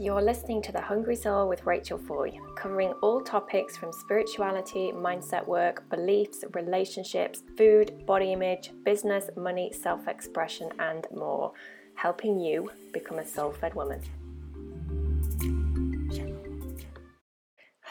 You're 0.00 0.22
listening 0.22 0.62
to 0.62 0.70
The 0.70 0.80
Hungry 0.80 1.16
Soul 1.16 1.48
with 1.48 1.66
Rachel 1.66 1.98
Foy, 1.98 2.30
covering 2.54 2.92
all 3.02 3.20
topics 3.20 3.76
from 3.76 3.92
spirituality, 3.92 4.92
mindset 4.94 5.44
work, 5.44 5.90
beliefs, 5.90 6.44
relationships, 6.54 7.42
food, 7.56 8.06
body 8.06 8.32
image, 8.32 8.70
business, 8.84 9.28
money, 9.36 9.72
self 9.72 10.06
expression, 10.06 10.70
and 10.78 11.04
more, 11.12 11.52
helping 11.96 12.38
you 12.38 12.70
become 12.92 13.18
a 13.18 13.26
soul 13.26 13.50
fed 13.50 13.74
woman. 13.74 14.00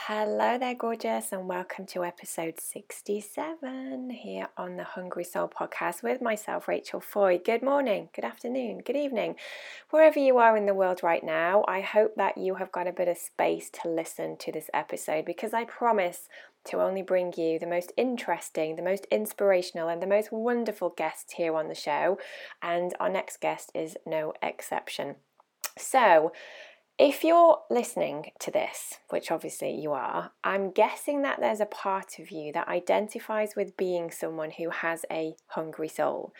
Hello 0.09 0.57
there, 0.57 0.73
gorgeous, 0.73 1.33
and 1.33 1.49
welcome 1.49 1.85
to 1.87 2.05
episode 2.05 2.61
67 2.61 4.09
here 4.09 4.47
on 4.55 4.77
the 4.77 4.85
Hungry 4.85 5.25
Soul 5.25 5.49
podcast 5.49 6.01
with 6.01 6.21
myself, 6.21 6.69
Rachel 6.69 7.01
Foy. 7.01 7.37
Good 7.43 7.61
morning, 7.61 8.07
good 8.15 8.23
afternoon, 8.23 8.83
good 8.85 8.95
evening, 8.95 9.35
wherever 9.89 10.17
you 10.17 10.37
are 10.37 10.55
in 10.55 10.65
the 10.65 10.73
world 10.73 11.03
right 11.03 11.25
now. 11.25 11.65
I 11.67 11.81
hope 11.81 12.15
that 12.15 12.37
you 12.37 12.55
have 12.55 12.71
got 12.71 12.87
a 12.87 12.93
bit 12.93 13.09
of 13.09 13.17
space 13.17 13.69
to 13.81 13.89
listen 13.89 14.37
to 14.37 14.49
this 14.53 14.69
episode 14.73 15.25
because 15.25 15.53
I 15.53 15.65
promise 15.65 16.29
to 16.67 16.81
only 16.81 17.01
bring 17.01 17.33
you 17.35 17.59
the 17.59 17.67
most 17.67 17.91
interesting, 17.97 18.77
the 18.77 18.81
most 18.81 19.07
inspirational, 19.11 19.89
and 19.89 20.01
the 20.01 20.07
most 20.07 20.31
wonderful 20.31 20.93
guests 20.95 21.33
here 21.33 21.53
on 21.53 21.67
the 21.67 21.75
show. 21.75 22.17
And 22.61 22.93
our 23.01 23.09
next 23.09 23.41
guest 23.41 23.71
is 23.75 23.97
no 24.05 24.31
exception. 24.41 25.17
So, 25.77 26.31
if 26.99 27.23
you're 27.23 27.59
listening 27.69 28.31
to 28.39 28.49
this, 28.49 28.95
which 29.09 29.29
obviously 29.29 29.71
you 29.71 29.91
are, 29.91 30.31
I'm 30.43 30.71
guessing 30.71 31.21
that 31.21 31.39
there's 31.39 31.59
a 31.59 31.67
part 31.67 32.17
of 32.17 32.31
you 32.31 32.51
that 32.53 32.67
identifies 32.67 33.55
with 33.55 33.77
being 33.77 34.09
someone 34.09 34.49
who 34.51 34.71
has 34.71 35.05
a 35.11 35.35
hungry 35.47 35.89
soul. 35.89 36.33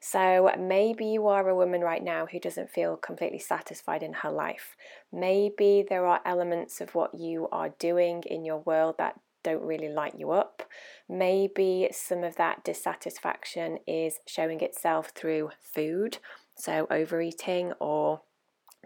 So 0.00 0.50
maybe 0.58 1.06
you 1.06 1.28
are 1.28 1.48
a 1.48 1.56
woman 1.56 1.80
right 1.80 2.02
now 2.02 2.26
who 2.26 2.38
doesn't 2.38 2.70
feel 2.70 2.96
completely 2.96 3.38
satisfied 3.38 4.02
in 4.02 4.12
her 4.12 4.30
life. 4.30 4.76
Maybe 5.10 5.84
there 5.88 6.06
are 6.06 6.20
elements 6.26 6.82
of 6.82 6.94
what 6.94 7.14
you 7.14 7.48
are 7.50 7.70
doing 7.78 8.22
in 8.26 8.44
your 8.44 8.58
world 8.58 8.96
that 8.98 9.18
don't 9.42 9.62
really 9.62 9.88
light 9.88 10.14
you 10.18 10.30
up. 10.30 10.62
Maybe 11.08 11.88
some 11.90 12.22
of 12.22 12.36
that 12.36 12.64
dissatisfaction 12.64 13.78
is 13.86 14.18
showing 14.26 14.60
itself 14.60 15.12
through 15.14 15.50
food, 15.60 16.18
so 16.54 16.86
overeating 16.90 17.72
or 17.80 18.20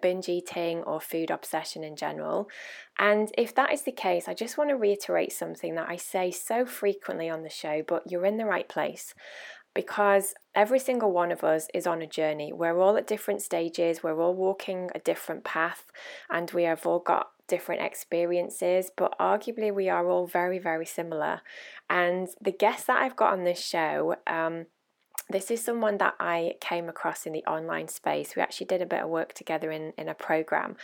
binge 0.02 0.28
eating 0.28 0.82
or 0.82 1.00
food 1.00 1.30
obsession 1.30 1.82
in 1.84 1.96
general. 1.96 2.48
And 2.98 3.30
if 3.36 3.54
that 3.54 3.72
is 3.72 3.82
the 3.82 3.92
case, 3.92 4.28
I 4.28 4.34
just 4.34 4.58
want 4.58 4.70
to 4.70 4.76
reiterate 4.76 5.32
something 5.32 5.74
that 5.74 5.88
I 5.88 5.96
say 5.96 6.30
so 6.30 6.64
frequently 6.66 7.28
on 7.28 7.42
the 7.42 7.50
show, 7.50 7.82
but 7.86 8.10
you're 8.10 8.26
in 8.26 8.36
the 8.36 8.46
right 8.46 8.68
place 8.68 9.14
because 9.76 10.32
every 10.54 10.78
single 10.78 11.12
one 11.12 11.30
of 11.30 11.44
us 11.44 11.68
is 11.74 11.86
on 11.86 12.00
a 12.00 12.06
journey. 12.06 12.50
We're 12.52 12.78
all 12.78 12.96
at 12.96 13.06
different 13.06 13.42
stages, 13.42 14.02
we're 14.02 14.18
all 14.20 14.34
walking 14.34 14.90
a 14.94 15.00
different 15.00 15.44
path, 15.44 15.84
and 16.30 16.50
we 16.50 16.62
have 16.62 16.86
all 16.86 16.98
got 16.98 17.28
different 17.46 17.82
experiences, 17.82 18.90
but 18.96 19.14
arguably 19.20 19.72
we 19.72 19.88
are 19.88 20.08
all 20.08 20.26
very, 20.26 20.58
very 20.58 20.86
similar. 20.86 21.42
And 21.90 22.28
the 22.40 22.52
guests 22.52 22.86
that 22.86 23.02
I've 23.02 23.16
got 23.16 23.34
on 23.34 23.44
this 23.44 23.62
show, 23.62 24.16
um, 24.26 24.66
this 25.28 25.50
is 25.50 25.62
someone 25.62 25.98
that 25.98 26.14
I 26.20 26.54
came 26.60 26.88
across 26.88 27.26
in 27.26 27.32
the 27.32 27.44
online 27.44 27.88
space. 27.88 28.36
We 28.36 28.42
actually 28.42 28.66
did 28.66 28.80
a 28.80 28.86
bit 28.86 29.02
of 29.02 29.08
work 29.08 29.32
together 29.32 29.70
in, 29.70 29.92
in 29.98 30.08
a 30.08 30.14
program, 30.14 30.76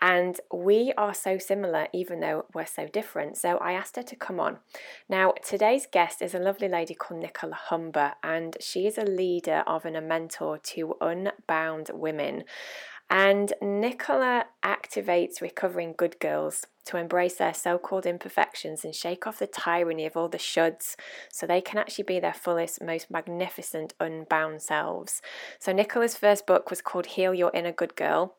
and 0.00 0.40
we 0.52 0.92
are 0.96 1.14
so 1.14 1.38
similar, 1.38 1.88
even 1.92 2.20
though 2.20 2.46
we're 2.54 2.66
so 2.66 2.86
different. 2.86 3.36
So 3.36 3.58
I 3.58 3.72
asked 3.72 3.96
her 3.96 4.02
to 4.02 4.16
come 4.16 4.40
on. 4.40 4.58
Now, 5.08 5.34
today's 5.44 5.86
guest 5.90 6.22
is 6.22 6.34
a 6.34 6.38
lovely 6.38 6.68
lady 6.68 6.94
called 6.94 7.20
Nicola 7.20 7.54
Humber, 7.54 8.12
and 8.22 8.56
she 8.60 8.86
is 8.86 8.96
a 8.96 9.04
leader 9.04 9.62
of 9.66 9.84
and 9.84 9.96
a 9.96 10.00
mentor 10.00 10.58
to 10.58 10.96
Unbound 11.00 11.90
Women. 11.92 12.44
And 13.10 13.52
Nicola 13.60 14.46
activates 14.64 15.40
recovering 15.40 15.94
good 15.96 16.20
girls 16.20 16.64
to 16.84 16.96
embrace 16.96 17.34
their 17.34 17.52
so 17.52 17.76
called 17.76 18.06
imperfections 18.06 18.84
and 18.84 18.94
shake 18.94 19.26
off 19.26 19.40
the 19.40 19.48
tyranny 19.48 20.06
of 20.06 20.16
all 20.16 20.28
the 20.28 20.38
shoulds 20.38 20.94
so 21.32 21.44
they 21.44 21.60
can 21.60 21.78
actually 21.78 22.04
be 22.04 22.20
their 22.20 22.32
fullest, 22.32 22.80
most 22.80 23.10
magnificent, 23.10 23.94
unbound 23.98 24.62
selves. 24.62 25.20
So, 25.58 25.72
Nicola's 25.72 26.16
first 26.16 26.46
book 26.46 26.70
was 26.70 26.80
called 26.80 27.06
Heal 27.06 27.34
Your 27.34 27.50
Inner 27.52 27.72
Good 27.72 27.96
Girl 27.96 28.36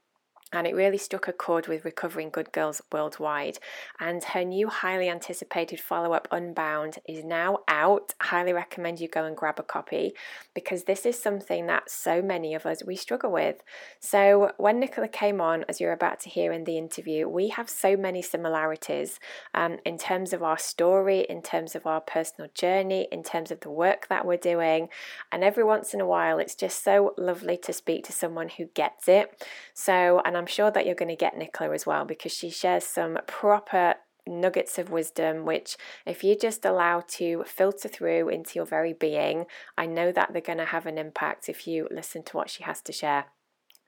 and 0.54 0.68
it 0.68 0.76
really 0.76 0.98
struck 0.98 1.28
a 1.28 1.34
chord 1.34 1.68
with 1.68 1.86
recovering 1.86 2.30
good 2.30 2.52
girls 2.52 2.82
worldwide. 2.92 3.58
And 4.00 4.24
her 4.24 4.44
new 4.44 4.68
highly 4.68 5.10
anticipated 5.10 5.80
follow 5.80 6.14
up, 6.14 6.28
Unbound, 6.32 7.00
is 7.08 7.24
now 7.24 7.60
out. 7.68 8.14
highly 8.22 8.54
recommend 8.54 9.00
you 9.00 9.08
go 9.08 9.26
and 9.26 9.36
grab 9.36 9.60
a 9.60 9.64
copy 9.64 10.14
because 10.54 10.84
this 10.84 11.06
is 11.06 11.22
something 11.22 11.68
that 11.68 11.90
so 11.90 12.22
many 12.22 12.54
of 12.54 12.66
us 12.66 12.84
we 12.84 12.96
struggle 12.96 13.32
with. 13.32 13.64
So, 14.00 14.52
when 14.58 14.80
Nicola 14.80 15.08
came 15.08 15.40
on, 15.40 15.66
as 15.70 15.80
you're 15.80 15.94
about 15.94 16.20
to 16.22 16.30
hear 16.30 16.52
in 16.52 16.66
the 16.66 16.78
interview, 16.78 17.28
we 17.28 17.50
have 17.50 17.70
so 17.70 17.96
many 17.96 18.22
similarities 18.22 19.20
um, 19.54 19.78
in 19.86 19.98
terms 19.98 20.34
of 20.34 20.44
our 20.44 20.58
story, 20.58 21.26
in 21.30 21.42
terms 21.42 21.76
of 21.76 21.86
our 21.86 22.02
personal 22.02 22.50
journey, 22.54 23.08
in 23.12 23.24
terms 23.24 23.52
of 23.52 23.62
the 23.62 23.70
work 23.70 24.08
that 24.10 24.26
we're 24.26 24.38
doing. 24.38 24.90
And 25.32 25.44
every 25.44 25.64
once 25.64 25.94
in 25.94 26.02
a 26.02 26.06
while, 26.06 26.40
it's 26.40 26.56
just 26.56 26.84
so 26.84 27.14
lovely 27.18 27.58
to 27.58 27.74
speak 27.74 28.06
to 28.06 28.12
someone 28.12 28.50
who 28.50 28.66
gets 28.74 29.08
it. 29.08 29.46
So, 29.74 30.22
and 30.26 30.38
I'm 30.38 30.41
sure 30.46 30.72
that 30.72 30.86
you're 30.86 30.96
going 30.96 31.10
to 31.10 31.16
get 31.16 31.38
Nicola 31.38 31.74
as 31.74 31.86
well 31.86 32.06
because 32.06 32.34
she 32.34 32.50
shares 32.50 32.86
some 32.86 33.18
proper 33.28 33.96
nuggets 34.28 34.78
of 34.78 34.92
wisdom, 34.92 35.46
which, 35.46 35.78
if 36.06 36.24
you 36.24 36.36
just 36.36 36.66
allow 36.66 37.02
to 37.08 37.44
filter 37.46 37.88
through 37.88 38.30
into 38.30 38.54
your 38.56 38.66
very 38.66 38.94
being, 38.94 39.46
I 39.78 39.86
know 39.86 40.12
that 40.12 40.32
they're 40.32 40.42
going 40.42 40.60
to 40.60 40.66
have 40.66 40.86
an 40.86 40.98
impact 40.98 41.50
if 41.50 41.68
you 41.68 41.88
listen 41.92 42.24
to 42.24 42.38
what 42.38 42.50
she 42.50 42.64
has 42.64 42.82
to 42.84 42.92
share. 42.92 43.26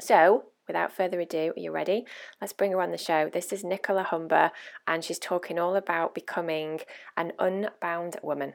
So, 0.02 0.46
without 0.68 0.92
further 0.92 1.20
ado, 1.20 1.54
are 1.56 1.60
you 1.60 1.72
ready? 1.72 2.06
Let's 2.42 2.54
bring 2.54 2.72
her 2.72 2.82
on 2.82 2.92
the 2.92 2.98
show. 2.98 3.30
This 3.32 3.54
is 3.54 3.64
Nicola 3.64 4.04
Humber, 4.04 4.52
and 4.88 5.04
she's 5.04 5.20
talking 5.20 5.60
all 5.60 5.76
about 5.76 6.16
becoming 6.16 6.82
an 7.16 7.34
unbound 7.40 8.18
woman. 8.24 8.54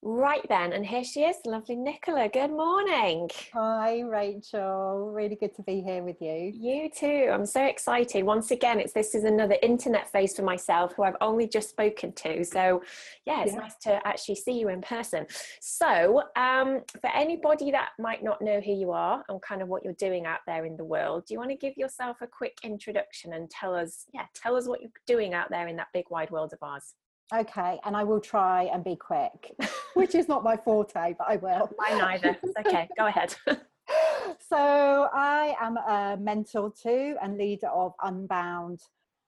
Right 0.00 0.46
then, 0.48 0.72
and 0.72 0.86
here 0.86 1.02
she 1.02 1.24
is, 1.24 1.36
lovely 1.44 1.74
Nicola. 1.74 2.28
Good 2.28 2.52
morning. 2.52 3.28
Hi, 3.52 4.00
Rachel. 4.02 5.10
Really 5.12 5.34
good 5.34 5.56
to 5.56 5.62
be 5.62 5.80
here 5.80 6.04
with 6.04 6.22
you. 6.22 6.52
You 6.54 6.88
too. 6.88 7.28
I'm 7.32 7.44
so 7.44 7.64
excited. 7.64 8.22
Once 8.22 8.52
again, 8.52 8.78
it's 8.78 8.92
this 8.92 9.16
is 9.16 9.24
another 9.24 9.56
internet 9.60 10.08
face 10.12 10.36
for 10.36 10.42
myself 10.42 10.92
who 10.94 11.02
I've 11.02 11.16
only 11.20 11.48
just 11.48 11.70
spoken 11.70 12.12
to. 12.12 12.44
So, 12.44 12.80
yeah, 13.26 13.42
it's 13.42 13.54
yeah. 13.54 13.58
nice 13.58 13.74
to 13.82 14.06
actually 14.06 14.36
see 14.36 14.52
you 14.52 14.68
in 14.68 14.82
person. 14.82 15.26
So, 15.60 16.22
um, 16.36 16.82
for 17.00 17.10
anybody 17.12 17.72
that 17.72 17.88
might 17.98 18.22
not 18.22 18.40
know 18.40 18.60
who 18.60 18.72
you 18.72 18.92
are 18.92 19.24
and 19.28 19.42
kind 19.42 19.62
of 19.62 19.68
what 19.68 19.82
you're 19.82 19.94
doing 19.94 20.26
out 20.26 20.40
there 20.46 20.64
in 20.64 20.76
the 20.76 20.84
world, 20.84 21.24
do 21.26 21.34
you 21.34 21.40
want 21.40 21.50
to 21.50 21.56
give 21.56 21.76
yourself 21.76 22.18
a 22.20 22.28
quick 22.28 22.56
introduction 22.62 23.32
and 23.32 23.50
tell 23.50 23.74
us, 23.74 24.04
yeah, 24.14 24.26
tell 24.32 24.54
us 24.54 24.68
what 24.68 24.80
you're 24.80 24.92
doing 25.08 25.34
out 25.34 25.50
there 25.50 25.66
in 25.66 25.74
that 25.74 25.88
big 25.92 26.04
wide 26.08 26.30
world 26.30 26.52
of 26.52 26.60
ours? 26.62 26.94
Okay, 27.34 27.78
and 27.84 27.94
I 27.94 28.04
will 28.04 28.20
try 28.20 28.64
and 28.64 28.82
be 28.82 28.96
quick, 28.96 29.54
which 29.94 30.14
is 30.14 30.28
not 30.28 30.42
my 30.42 30.56
forte, 30.56 31.14
but 31.18 31.26
I 31.28 31.36
will. 31.36 31.70
Mine 31.78 31.98
neither. 31.98 32.38
okay, 32.60 32.88
go 32.96 33.06
ahead. 33.06 33.34
so 34.48 35.08
I 35.12 35.54
am 35.60 35.76
a 35.76 36.16
mentor 36.18 36.72
too 36.80 37.16
and 37.22 37.36
leader 37.36 37.68
of 37.68 37.92
Unbound 38.02 38.80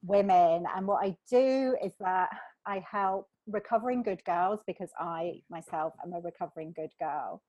Women, 0.02 0.64
and 0.74 0.86
what 0.86 1.04
I 1.04 1.14
do 1.28 1.76
is 1.84 1.92
that 2.00 2.30
I 2.66 2.82
help 2.90 3.28
recovering 3.46 4.02
good 4.02 4.24
girls 4.24 4.60
because 4.66 4.90
I 4.98 5.42
myself 5.50 5.92
am 6.04 6.12
a 6.14 6.20
recovering 6.20 6.72
good 6.74 6.92
girl 6.98 7.42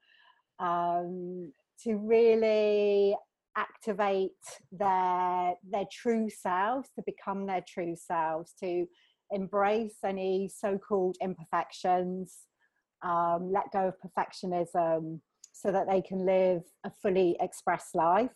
um, 0.60 1.54
to 1.84 1.96
really 1.96 3.16
activate 3.58 4.32
their 4.72 5.56
their 5.70 5.86
true 5.92 6.30
selves 6.30 6.90
to 6.96 7.04
become 7.06 7.46
their 7.46 7.64
true 7.68 7.96
selves 7.96 8.54
to 8.60 8.88
embrace 9.32 9.98
any 10.04 10.50
so-called 10.54 11.18
imperfections 11.22 12.38
um, 13.04 13.52
let 13.52 13.72
go 13.72 13.88
of 13.88 13.96
perfectionism 14.00 15.20
so 15.54 15.72
that 15.72 15.88
they 15.90 16.02
can 16.02 16.26
live 16.26 16.64
a 16.86 16.92
fully 17.02 17.36
expressed 17.40 17.96
life. 17.96 18.30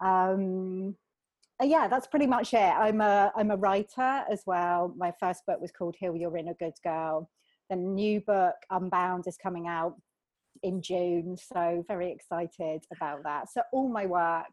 Um, 0.00 0.96
yeah 1.62 1.86
that's 1.86 2.08
pretty 2.08 2.26
much 2.26 2.54
it. 2.54 2.58
I'm 2.58 3.00
a 3.00 3.32
i'm 3.36 3.50
a 3.50 3.56
writer 3.56 4.24
as 4.30 4.42
well. 4.46 4.92
My 4.96 5.12
first 5.20 5.46
book 5.46 5.60
was 5.60 5.70
called 5.70 5.96
heal 5.98 6.14
in 6.34 6.48
a 6.48 6.54
good 6.54 6.74
girl. 6.82 7.30
The 7.70 7.76
new 7.76 8.20
book 8.20 8.56
unbound 8.70 9.26
is 9.26 9.36
coming 9.36 9.68
out 9.68 9.94
in 10.62 10.82
june 10.82 11.36
so 11.36 11.84
very 11.88 12.10
excited 12.10 12.84
about 12.92 13.22
that. 13.24 13.50
So 13.50 13.62
all 13.72 13.88
my 13.88 14.06
work 14.06 14.52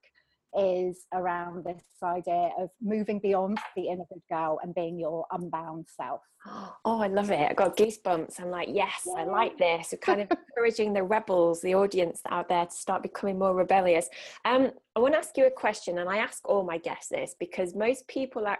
is 0.57 1.05
around 1.13 1.63
this 1.63 1.81
idea 2.03 2.51
of 2.59 2.69
moving 2.81 3.19
beyond 3.19 3.57
the 3.75 3.87
inner 3.87 4.05
good 4.11 4.21
girl 4.29 4.59
and 4.63 4.73
being 4.73 4.99
your 4.99 5.25
unbound 5.31 5.87
self. 5.87 6.21
Oh, 6.85 7.01
I 7.01 7.07
love 7.07 7.29
it. 7.29 7.51
I 7.51 7.53
got 7.53 7.77
goosebumps. 7.77 8.39
I'm 8.39 8.49
like, 8.49 8.69
yes, 8.71 9.01
yeah. 9.05 9.21
I 9.21 9.25
like 9.25 9.57
this. 9.57 9.89
We're 9.91 9.99
kind 9.99 10.21
of 10.21 10.31
encouraging 10.31 10.93
the 10.93 11.03
rebels, 11.03 11.61
the 11.61 11.75
audience 11.75 12.21
out 12.29 12.47
there 12.47 12.65
to 12.65 12.71
start 12.71 13.03
becoming 13.03 13.37
more 13.37 13.53
rebellious. 13.53 14.09
Um, 14.45 14.71
I 14.95 14.99
want 15.01 15.13
to 15.13 15.19
ask 15.19 15.37
you 15.37 15.45
a 15.45 15.51
question, 15.51 15.99
and 15.99 16.09
I 16.09 16.17
ask 16.17 16.47
all 16.47 16.63
my 16.63 16.77
guests 16.77 17.09
this 17.09 17.35
because 17.39 17.75
most 17.75 18.07
people 18.07 18.47
are 18.47 18.57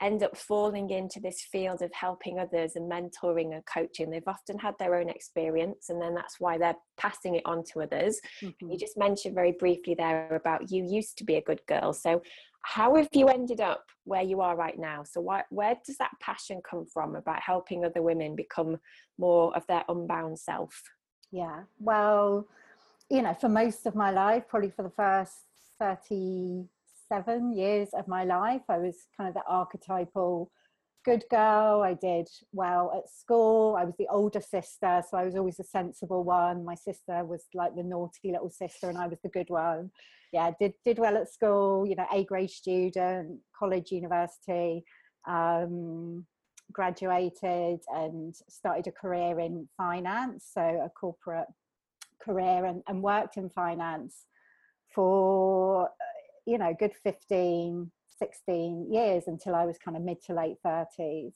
end 0.00 0.22
up 0.22 0.36
falling 0.36 0.90
into 0.90 1.20
this 1.20 1.42
field 1.42 1.82
of 1.82 1.92
helping 1.92 2.38
others 2.38 2.76
and 2.76 2.90
mentoring 2.90 3.54
and 3.54 3.64
coaching. 3.66 4.10
They've 4.10 4.22
often 4.26 4.58
had 4.58 4.74
their 4.78 4.94
own 4.94 5.08
experience, 5.08 5.90
and 5.90 6.00
then 6.00 6.14
that's 6.14 6.40
why 6.40 6.58
they're 6.58 6.76
passing 6.96 7.36
it 7.36 7.42
on 7.44 7.64
to 7.72 7.82
others. 7.82 8.20
Mm-hmm. 8.42 8.70
You 8.70 8.78
just 8.78 8.98
mentioned 8.98 9.34
very 9.34 9.52
briefly 9.52 9.94
there 9.94 10.34
about 10.34 10.70
you 10.70 10.86
used 10.88 11.18
to 11.18 11.24
be 11.24 11.36
a 11.36 11.42
good 11.42 11.60
girl. 11.66 11.92
So 11.92 12.22
how 12.62 12.96
have 12.96 13.08
you 13.12 13.26
ended 13.28 13.60
up 13.60 13.84
where 14.04 14.22
you 14.22 14.40
are 14.40 14.56
right 14.56 14.78
now 14.78 15.02
so 15.02 15.20
why, 15.20 15.42
where 15.50 15.76
does 15.86 15.96
that 15.96 16.10
passion 16.20 16.60
come 16.68 16.84
from 16.84 17.16
about 17.16 17.40
helping 17.40 17.84
other 17.84 18.02
women 18.02 18.36
become 18.36 18.78
more 19.18 19.54
of 19.56 19.66
their 19.66 19.84
unbound 19.88 20.38
self 20.38 20.82
yeah 21.32 21.60
well 21.78 22.46
you 23.08 23.22
know 23.22 23.34
for 23.34 23.48
most 23.48 23.86
of 23.86 23.94
my 23.94 24.10
life 24.10 24.44
probably 24.48 24.70
for 24.70 24.82
the 24.82 24.90
first 24.90 25.32
37 27.10 27.56
years 27.56 27.88
of 27.92 28.06
my 28.08 28.24
life 28.24 28.62
i 28.68 28.78
was 28.78 28.96
kind 29.16 29.28
of 29.28 29.34
the 29.34 29.42
archetypal 29.48 30.50
good 31.04 31.24
girl. 31.30 31.82
I 31.82 31.94
did 31.94 32.28
well 32.52 32.92
at 32.96 33.10
school. 33.10 33.76
I 33.78 33.84
was 33.84 33.94
the 33.98 34.08
older 34.10 34.40
sister, 34.40 35.02
so 35.08 35.16
I 35.16 35.24
was 35.24 35.36
always 35.36 35.56
the 35.56 35.64
sensible 35.64 36.24
one. 36.24 36.64
My 36.64 36.74
sister 36.74 37.24
was 37.24 37.44
like 37.54 37.74
the 37.74 37.82
naughty 37.82 38.32
little 38.32 38.50
sister, 38.50 38.88
and 38.88 38.98
I 38.98 39.06
was 39.06 39.18
the 39.22 39.28
good 39.28 39.48
one. 39.48 39.90
Yeah, 40.32 40.50
did 40.60 40.74
did 40.84 40.98
well 40.98 41.16
at 41.16 41.32
school. 41.32 41.86
You 41.86 41.96
know, 41.96 42.06
A 42.12 42.24
grade 42.24 42.50
student, 42.50 43.40
college, 43.58 43.92
university. 43.92 44.84
Um, 45.26 46.26
graduated 46.72 47.80
and 47.92 48.32
started 48.48 48.86
a 48.86 48.92
career 48.92 49.40
in 49.40 49.68
finance, 49.76 50.48
so 50.54 50.60
a 50.60 50.88
corporate 50.90 51.48
career, 52.22 52.64
and, 52.66 52.82
and 52.86 53.02
worked 53.02 53.36
in 53.36 53.50
finance 53.50 54.26
for 54.94 55.88
you 56.46 56.58
know 56.58 56.74
good 56.78 56.94
15 57.02 57.90
16 58.20 58.92
years 58.92 59.24
until 59.26 59.54
I 59.54 59.64
was 59.64 59.78
kind 59.78 59.96
of 59.96 60.02
mid 60.02 60.22
to 60.26 60.34
late 60.34 60.56
30s. 60.64 61.32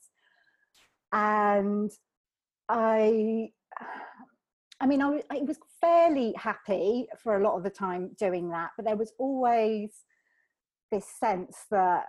And 1.11 1.91
I, 2.69 3.49
I 4.81 4.87
mean, 4.87 5.01
I, 5.01 5.23
I 5.31 5.39
was 5.39 5.57
fairly 5.81 6.33
happy 6.37 7.07
for 7.23 7.37
a 7.37 7.43
lot 7.43 7.55
of 7.55 7.63
the 7.63 7.69
time 7.69 8.11
doing 8.19 8.49
that, 8.49 8.71
but 8.75 8.85
there 8.85 8.97
was 8.97 9.13
always 9.17 9.89
this 10.91 11.07
sense 11.19 11.57
that 11.71 12.05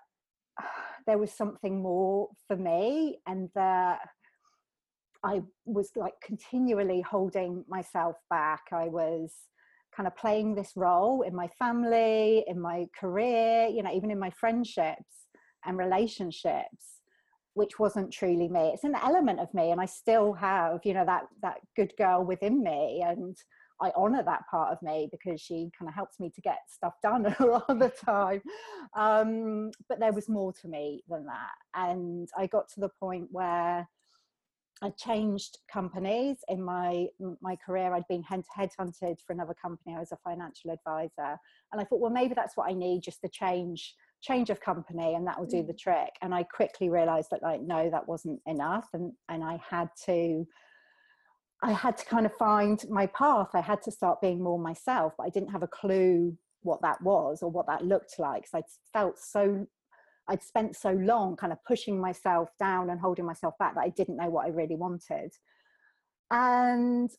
there 1.07 1.19
was 1.19 1.33
something 1.33 1.81
more 1.81 2.29
for 2.49 2.57
me 2.57 3.19
and 3.27 3.49
that 3.55 4.01
I 5.25 5.43
was 5.65 5.91
like 5.97 6.15
continually 6.23 7.01
holding 7.01 7.65
myself 7.69 8.17
back. 8.31 8.65
I 8.73 8.89
was 8.89 9.33
kind 9.97 10.07
of 10.07 10.17
playing 10.17 10.55
this 10.55 10.73
role 10.77 11.23
in 11.23 11.35
my 11.35 11.49
family, 11.59 12.45
in 12.47 12.61
my 12.61 12.87
career, 12.99 13.67
you 13.67 13.83
know, 13.83 13.93
even 13.93 14.11
in 14.11 14.19
my 14.19 14.31
friendships 14.31 15.27
and 15.65 15.79
relationships, 15.79 17.01
which 17.55 17.79
wasn't 17.79 18.13
truly 18.13 18.49
me. 18.49 18.73
It's 18.75 18.85
an 18.85 18.95
element 18.95 19.41
of 19.41 19.53
me, 19.55 19.71
and 19.71 19.81
I 19.81 19.87
still 19.87 20.35
have, 20.35 20.81
you 20.85 20.93
know, 20.93 21.07
that 21.07 21.25
that 21.43 21.59
good 21.75 21.93
girl 21.97 22.25
within 22.25 22.63
me, 22.63 23.03
and 23.07 23.37
I 23.81 23.93
honor 23.97 24.23
that 24.23 24.43
part 24.51 24.73
of 24.73 24.83
me 24.83 25.09
because 25.11 25.41
she 25.41 25.71
kind 25.79 25.89
of 25.89 25.95
helps 25.95 26.21
me 26.21 26.31
to 26.35 26.41
get 26.41 26.59
stuff 26.69 26.95
done 27.03 27.27
a 27.39 27.45
lot 27.45 27.65
of 27.69 27.79
the 27.79 27.89
time. 27.89 28.43
Um, 28.97 29.71
but 29.89 29.99
there 30.01 30.13
was 30.13 30.29
more 30.29 30.53
to 30.61 30.69
me 30.69 31.03
than 31.09 31.25
that, 31.27 31.57
and 31.75 32.29
I 32.37 32.47
got 32.47 32.69
to 32.75 32.81
the 32.81 32.91
point 33.01 33.29
where 33.31 33.89
I 34.83 34.91
changed 34.91 35.59
companies 35.73 36.39
in 36.49 36.63
my 36.63 37.07
my 37.41 37.57
career. 37.57 37.95
I'd 37.95 38.09
been 38.09 38.23
headhunted 38.23 39.17
for 39.27 39.33
another 39.33 39.55
company. 39.55 39.95
I 39.97 40.01
was 40.01 40.13
a 40.13 40.19
financial 40.19 40.71
advisor, 40.71 41.39
and 41.73 41.81
I 41.81 41.85
thought, 41.85 42.01
well, 42.01 42.11
maybe 42.11 42.35
that's 42.35 42.57
what 42.57 42.71
I 42.71 42.75
need, 42.75 43.03
just 43.03 43.23
the 43.23 43.29
change 43.29 43.95
change 44.23 44.51
of 44.51 44.61
company, 44.61 45.15
and 45.15 45.27
that 45.27 45.39
will 45.39 45.47
do 45.47 45.63
the 45.63 45.73
mm. 45.73 45.79
trick. 45.79 46.11
And 46.21 46.35
I 46.35 46.43
quickly 46.43 46.91
realised 46.91 47.29
that, 47.31 47.43
like, 47.43 47.63
no, 47.63 47.91
that 47.91 48.07
wasn't 48.07 48.41
enough, 48.47 48.89
and 48.93 49.13
and 49.29 49.43
I 49.43 49.61
had 49.69 49.89
to. 50.07 50.47
I 51.63 51.73
had 51.73 51.97
to 51.97 52.05
kind 52.05 52.27
of 52.27 52.35
find 52.35 52.85
my 52.91 53.07
path. 53.07 53.49
I 53.55 53.63
had 53.63 53.81
to 53.83 53.91
start 53.91 54.21
being 54.21 54.43
more 54.43 54.59
myself, 54.59 55.15
but 55.17 55.25
I 55.25 55.31
didn't 55.31 55.53
have 55.53 55.63
a 55.63 55.69
clue 55.69 56.37
what 56.63 56.83
that 56.83 57.01
was 57.01 57.43
or 57.43 57.51
what 57.51 57.67
that 57.67 57.83
looked 57.83 58.19
like. 58.19 58.47
So 58.47 58.59
I 58.59 58.63
felt 58.93 59.19
so 59.19 59.67
I'd 60.29 60.43
spent 60.43 60.77
so 60.77 60.91
long 60.91 61.37
kind 61.37 61.53
of 61.53 61.63
pushing 61.65 62.01
myself 62.01 62.51
down 62.59 62.91
and 62.91 63.01
holding 63.01 63.25
myself 63.25 63.55
back 63.59 63.75
that 63.75 63.85
I 63.85 63.91
didn't 63.91 64.17
know 64.17 64.31
what 64.31 64.47
I 64.47 64.51
really 64.51 64.75
wanted. 64.75 65.33
And 66.31 67.11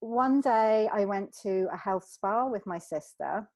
one 0.00 0.40
day 0.40 0.88
I 0.92 1.04
went 1.04 1.36
to 1.42 1.68
a 1.72 1.76
health 1.76 2.08
spa 2.08 2.46
with 2.46 2.66
my 2.66 2.78
sister, 2.78 3.48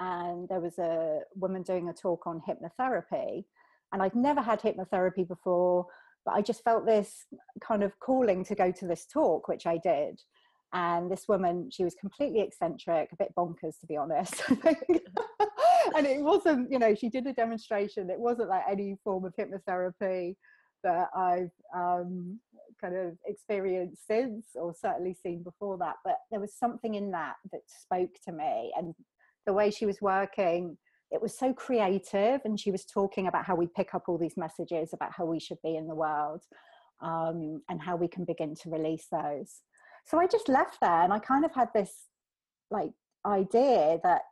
and 0.00 0.48
there 0.48 0.60
was 0.60 0.78
a 0.78 1.20
woman 1.34 1.62
doing 1.62 1.88
a 1.88 1.92
talk 1.92 2.26
on 2.26 2.42
hypnotherapy. 2.48 3.44
And 3.92 4.02
I'd 4.02 4.14
never 4.14 4.40
had 4.40 4.60
hypnotherapy 4.60 5.26
before, 5.26 5.86
but 6.24 6.32
I 6.32 6.42
just 6.42 6.62
felt 6.62 6.86
this 6.86 7.26
kind 7.60 7.82
of 7.82 7.98
calling 8.00 8.44
to 8.44 8.54
go 8.54 8.70
to 8.70 8.86
this 8.86 9.06
talk, 9.06 9.48
which 9.48 9.66
I 9.66 9.78
did. 9.78 10.20
And 10.72 11.10
this 11.10 11.26
woman, 11.26 11.70
she 11.70 11.84
was 11.84 11.94
completely 11.94 12.40
eccentric, 12.40 13.10
a 13.12 13.16
bit 13.16 13.34
bonkers 13.36 13.80
to 13.80 13.86
be 13.86 13.96
honest. 13.96 14.42
and 15.98 16.06
it 16.06 16.22
wasn't, 16.22 16.70
you 16.70 16.78
know, 16.78 16.94
she 16.94 17.08
did 17.08 17.26
a 17.26 17.32
demonstration. 17.32 18.08
It 18.08 18.20
wasn't 18.20 18.50
like 18.50 18.62
any 18.70 18.96
form 19.02 19.24
of 19.24 19.34
hypnotherapy 19.34 20.36
that 20.84 21.08
I've 21.14 21.50
um, 21.74 22.38
kind 22.80 22.96
of 22.96 23.18
experienced 23.26 24.06
since, 24.06 24.46
or 24.54 24.72
certainly 24.72 25.12
seen 25.12 25.42
before 25.42 25.76
that. 25.78 25.96
But 26.04 26.18
there 26.30 26.38
was 26.38 26.54
something 26.54 26.94
in 26.94 27.10
that 27.10 27.34
that 27.50 27.62
spoke 27.66 28.12
to 28.26 28.32
me, 28.32 28.72
and 28.76 28.94
the 29.44 29.52
way 29.52 29.70
she 29.72 29.86
was 29.86 30.00
working, 30.00 30.78
it 31.10 31.20
was 31.20 31.36
so 31.36 31.52
creative. 31.52 32.40
And 32.44 32.60
she 32.60 32.70
was 32.70 32.84
talking 32.84 33.26
about 33.26 33.44
how 33.44 33.56
we 33.56 33.66
pick 33.66 33.92
up 33.92 34.04
all 34.06 34.18
these 34.18 34.36
messages 34.36 34.90
about 34.92 35.10
how 35.12 35.24
we 35.24 35.40
should 35.40 35.58
be 35.64 35.74
in 35.74 35.88
the 35.88 35.96
world, 35.96 36.42
um, 37.02 37.60
and 37.68 37.82
how 37.82 37.96
we 37.96 38.06
can 38.06 38.24
begin 38.24 38.54
to 38.62 38.70
release 38.70 39.08
those. 39.10 39.62
So 40.04 40.20
I 40.20 40.28
just 40.28 40.48
left 40.48 40.78
there, 40.80 41.02
and 41.02 41.12
I 41.12 41.18
kind 41.18 41.44
of 41.44 41.52
had 41.52 41.70
this 41.74 41.92
like 42.70 42.92
idea 43.26 43.98
that 44.04 44.22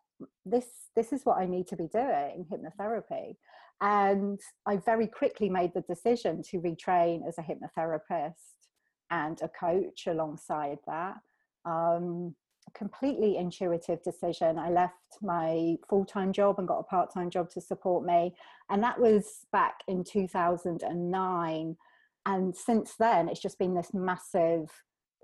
this 0.44 0.66
this 0.94 1.12
is 1.12 1.24
what 1.24 1.38
I 1.38 1.46
need 1.46 1.66
to 1.68 1.76
be 1.76 1.88
doing 1.88 2.46
hypnotherapy. 2.50 3.36
And 3.80 4.40
I 4.64 4.78
very 4.78 5.06
quickly 5.06 5.50
made 5.50 5.72
the 5.74 5.82
decision 5.82 6.42
to 6.50 6.60
retrain 6.60 7.28
as 7.28 7.36
a 7.38 7.42
hypnotherapist 7.42 8.54
and 9.10 9.38
a 9.42 9.48
coach 9.48 10.06
alongside 10.06 10.78
that. 10.86 11.16
Um, 11.66 12.34
completely 12.74 13.36
intuitive 13.36 14.02
decision. 14.02 14.58
I 14.58 14.70
left 14.70 14.94
my 15.22 15.76
full-time 15.88 16.32
job 16.32 16.58
and 16.58 16.66
got 16.66 16.80
a 16.80 16.84
part-time 16.84 17.30
job 17.30 17.50
to 17.50 17.60
support 17.60 18.04
me. 18.04 18.34
And 18.70 18.82
that 18.82 18.98
was 18.98 19.46
back 19.52 19.80
in 19.86 20.02
2009 20.02 21.76
and 22.26 22.54
since 22.54 22.94
then 22.98 23.28
it's 23.28 23.40
just 23.40 23.58
been 23.58 23.74
this 23.74 23.94
massive 23.94 24.69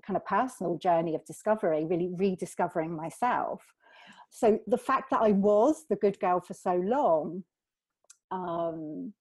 kind 0.05 0.17
of 0.17 0.25
personal 0.25 0.77
journey 0.77 1.13
of 1.13 1.25
discovery 1.25 1.85
really 1.85 2.09
rediscovering 2.15 2.95
myself 2.95 3.61
so 4.33 4.59
the 4.65 4.79
fact 4.79 5.11
that 5.11 5.21
I 5.21 5.31
was 5.31 5.85
the 5.89 5.95
good 5.95 6.19
girl 6.19 6.41
for 6.41 6.55
so 6.55 6.73
long 6.73 7.43
um, 8.31 9.13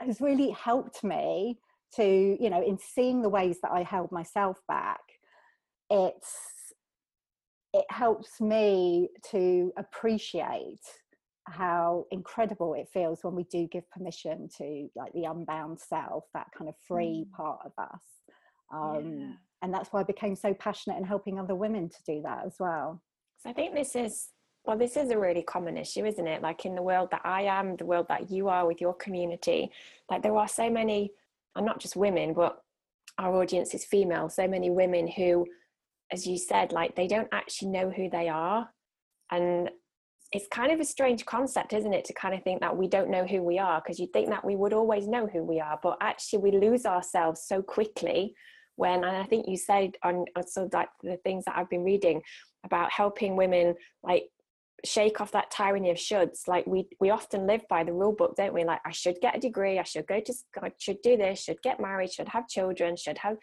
has 0.00 0.20
really 0.20 0.50
helped 0.50 1.04
me 1.04 1.60
to, 1.94 2.36
you 2.40 2.50
know, 2.50 2.62
in 2.62 2.76
seeing 2.76 3.22
the 3.22 3.28
ways 3.28 3.58
that 3.62 3.70
I 3.70 3.84
held 3.84 4.10
myself 4.10 4.58
back. 4.66 5.00
It's 5.88 6.34
it 7.72 7.84
helps 7.88 8.40
me 8.40 9.10
to 9.30 9.72
appreciate 9.76 10.80
how 11.46 12.06
incredible 12.10 12.74
it 12.74 12.88
feels 12.92 13.22
when 13.22 13.36
we 13.36 13.44
do 13.44 13.68
give 13.68 13.88
permission 13.90 14.48
to 14.58 14.88
like 14.96 15.12
the 15.12 15.24
unbound 15.24 15.78
self 15.78 16.24
that 16.34 16.48
kind 16.56 16.68
of 16.68 16.74
free 16.86 17.26
mm. 17.26 17.36
part 17.36 17.60
of 17.64 17.72
us 17.78 18.00
um, 18.74 19.18
yeah. 19.18 19.32
and 19.62 19.72
that's 19.72 19.90
why 19.90 20.00
i 20.00 20.04
became 20.04 20.36
so 20.36 20.52
passionate 20.54 20.98
in 20.98 21.04
helping 21.04 21.38
other 21.38 21.54
women 21.54 21.88
to 21.88 22.02
do 22.06 22.20
that 22.22 22.44
as 22.44 22.56
well 22.60 23.02
so 23.38 23.48
i 23.48 23.52
think 23.52 23.74
this 23.74 23.96
is 23.96 24.28
well, 24.68 24.76
this 24.76 24.98
is 24.98 25.10
a 25.10 25.18
really 25.18 25.40
common 25.40 25.78
issue, 25.78 26.04
isn't 26.04 26.26
it? 26.26 26.42
Like 26.42 26.66
in 26.66 26.74
the 26.74 26.82
world 26.82 27.10
that 27.10 27.22
I 27.24 27.44
am, 27.44 27.76
the 27.76 27.86
world 27.86 28.04
that 28.10 28.30
you 28.30 28.48
are 28.48 28.66
with 28.66 28.82
your 28.82 28.92
community, 28.92 29.70
like 30.10 30.22
there 30.22 30.36
are 30.36 30.46
so 30.46 30.68
many, 30.68 31.10
and 31.56 31.64
not 31.64 31.80
just 31.80 31.96
women, 31.96 32.34
but 32.34 32.60
our 33.16 33.34
audience 33.40 33.72
is 33.72 33.86
female, 33.86 34.28
so 34.28 34.46
many 34.46 34.68
women 34.68 35.08
who, 35.08 35.46
as 36.12 36.26
you 36.26 36.36
said, 36.36 36.72
like 36.72 36.94
they 36.94 37.06
don't 37.06 37.30
actually 37.32 37.70
know 37.70 37.88
who 37.88 38.10
they 38.10 38.28
are. 38.28 38.68
And 39.30 39.70
it's 40.32 40.46
kind 40.48 40.70
of 40.70 40.80
a 40.80 40.84
strange 40.84 41.24
concept, 41.24 41.72
isn't 41.72 41.94
it, 41.94 42.04
to 42.04 42.12
kind 42.12 42.34
of 42.34 42.42
think 42.42 42.60
that 42.60 42.76
we 42.76 42.88
don't 42.88 43.08
know 43.08 43.24
who 43.24 43.42
we 43.42 43.58
are 43.58 43.80
because 43.80 43.98
you'd 43.98 44.12
think 44.12 44.28
that 44.28 44.44
we 44.44 44.54
would 44.54 44.74
always 44.74 45.08
know 45.08 45.26
who 45.26 45.42
we 45.42 45.60
are, 45.60 45.80
but 45.82 45.96
actually 46.02 46.40
we 46.40 46.50
lose 46.50 46.84
ourselves 46.84 47.40
so 47.42 47.62
quickly 47.62 48.34
when 48.76 49.02
and 49.02 49.16
I 49.16 49.24
think 49.24 49.48
you 49.48 49.56
said 49.56 49.96
on, 50.04 50.26
on 50.36 50.46
so 50.46 50.68
like 50.74 50.90
the 51.02 51.16
things 51.24 51.46
that 51.46 51.56
I've 51.56 51.70
been 51.70 51.84
reading 51.84 52.20
about 52.64 52.92
helping 52.92 53.34
women 53.34 53.74
like 54.02 54.28
shake 54.84 55.20
off 55.20 55.32
that 55.32 55.50
tyranny 55.50 55.90
of 55.90 55.96
shoulds 55.96 56.46
like 56.46 56.66
we 56.66 56.86
we 57.00 57.10
often 57.10 57.46
live 57.46 57.62
by 57.68 57.82
the 57.82 57.92
rule 57.92 58.12
book 58.12 58.36
don't 58.36 58.54
we 58.54 58.64
like 58.64 58.80
i 58.84 58.92
should 58.92 59.16
get 59.20 59.36
a 59.36 59.40
degree 59.40 59.78
i 59.78 59.82
should 59.82 60.06
go 60.06 60.20
to 60.20 60.32
i 60.62 60.70
should 60.78 61.00
do 61.02 61.16
this 61.16 61.42
should 61.42 61.60
get 61.62 61.80
married 61.80 62.12
should 62.12 62.28
have 62.28 62.46
children 62.48 62.96
should 62.96 63.18
have 63.18 63.36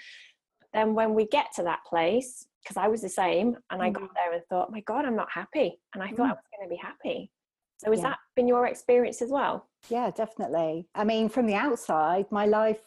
then 0.73 0.93
when 0.93 1.13
we 1.13 1.27
get 1.27 1.47
to 1.53 1.63
that 1.63 1.79
place 1.87 2.47
because 2.63 2.77
i 2.77 2.87
was 2.87 3.01
the 3.01 3.09
same 3.09 3.55
and 3.69 3.81
i 3.81 3.89
got 3.89 4.03
mm. 4.03 4.13
there 4.15 4.33
and 4.33 4.43
thought 4.49 4.71
my 4.71 4.79
god 4.81 5.05
i'm 5.05 5.15
not 5.15 5.29
happy 5.29 5.77
and 5.93 6.01
i 6.01 6.07
thought 6.07 6.27
mm. 6.27 6.31
i 6.31 6.33
was 6.33 6.43
going 6.57 6.69
to 6.69 6.73
be 6.73 6.81
happy 6.81 7.29
so 7.77 7.91
has 7.91 7.99
yeah. 7.99 8.09
that 8.09 8.17
been 8.37 8.47
your 8.47 8.67
experience 8.67 9.21
as 9.21 9.29
well 9.29 9.67
yeah 9.89 10.09
definitely 10.11 10.87
i 10.95 11.03
mean 11.03 11.27
from 11.27 11.47
the 11.47 11.55
outside 11.55 12.25
my 12.31 12.45
life 12.45 12.79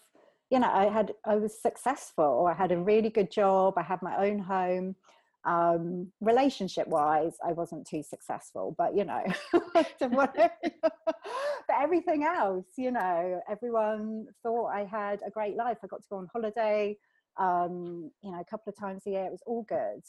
you 0.50 0.58
know 0.58 0.70
i 0.72 0.86
had 0.86 1.12
i 1.26 1.36
was 1.36 1.60
successful 1.60 2.46
i 2.46 2.54
had 2.54 2.72
a 2.72 2.78
really 2.78 3.10
good 3.10 3.30
job 3.30 3.74
i 3.76 3.82
had 3.82 4.00
my 4.00 4.16
own 4.16 4.38
home 4.38 4.96
um, 5.44 6.10
relationship 6.20 6.86
wise 6.88 7.36
i 7.46 7.52
wasn't 7.52 7.86
too 7.86 8.02
successful 8.02 8.74
but 8.76 8.96
you 8.96 9.04
know 9.04 9.22
but 9.74 10.52
everything 11.80 12.24
else 12.24 12.66
you 12.76 12.90
know 12.90 13.40
everyone 13.48 14.26
thought 14.42 14.66
i 14.66 14.84
had 14.84 15.20
a 15.26 15.30
great 15.30 15.56
life. 15.56 15.78
I 15.82 15.86
got 15.86 16.02
to 16.02 16.08
go 16.10 16.16
on 16.16 16.28
holiday 16.32 16.96
um, 17.38 18.10
you 18.22 18.32
know 18.32 18.40
a 18.40 18.44
couple 18.44 18.70
of 18.70 18.78
times 18.78 19.02
a 19.06 19.10
year 19.10 19.26
it 19.26 19.30
was 19.30 19.42
all 19.46 19.64
good. 19.68 20.02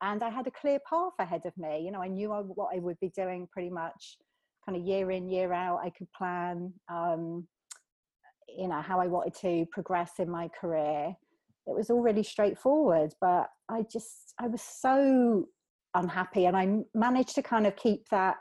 And 0.00 0.22
i 0.22 0.30
had 0.30 0.46
a 0.46 0.52
clear 0.52 0.78
path 0.88 1.14
ahead 1.18 1.42
of 1.44 1.56
me 1.56 1.82
you 1.84 1.90
know 1.90 2.00
i 2.00 2.08
knew 2.08 2.30
what 2.30 2.74
i 2.74 2.78
would 2.78 3.00
be 3.00 3.10
doing 3.10 3.48
pretty 3.52 3.70
much 3.70 4.16
kind 4.64 4.78
of 4.78 4.86
year 4.86 5.10
in 5.10 5.28
year 5.28 5.52
out. 5.52 5.80
I 5.82 5.90
could 5.90 6.12
plan 6.12 6.72
um, 6.88 7.48
you 8.56 8.68
know 8.68 8.80
how 8.80 9.00
i 9.00 9.06
wanted 9.06 9.34
to 9.34 9.66
progress 9.70 10.12
in 10.18 10.30
my 10.30 10.48
career 10.48 11.14
it 11.68 11.76
was 11.76 11.90
all 11.90 12.00
really 12.00 12.22
straightforward 12.22 13.12
but 13.20 13.48
i 13.68 13.82
just 13.90 14.34
i 14.40 14.46
was 14.46 14.62
so 14.62 15.44
unhappy 15.94 16.46
and 16.46 16.56
i 16.56 16.78
managed 16.94 17.34
to 17.34 17.42
kind 17.42 17.66
of 17.66 17.76
keep 17.76 18.08
that 18.10 18.36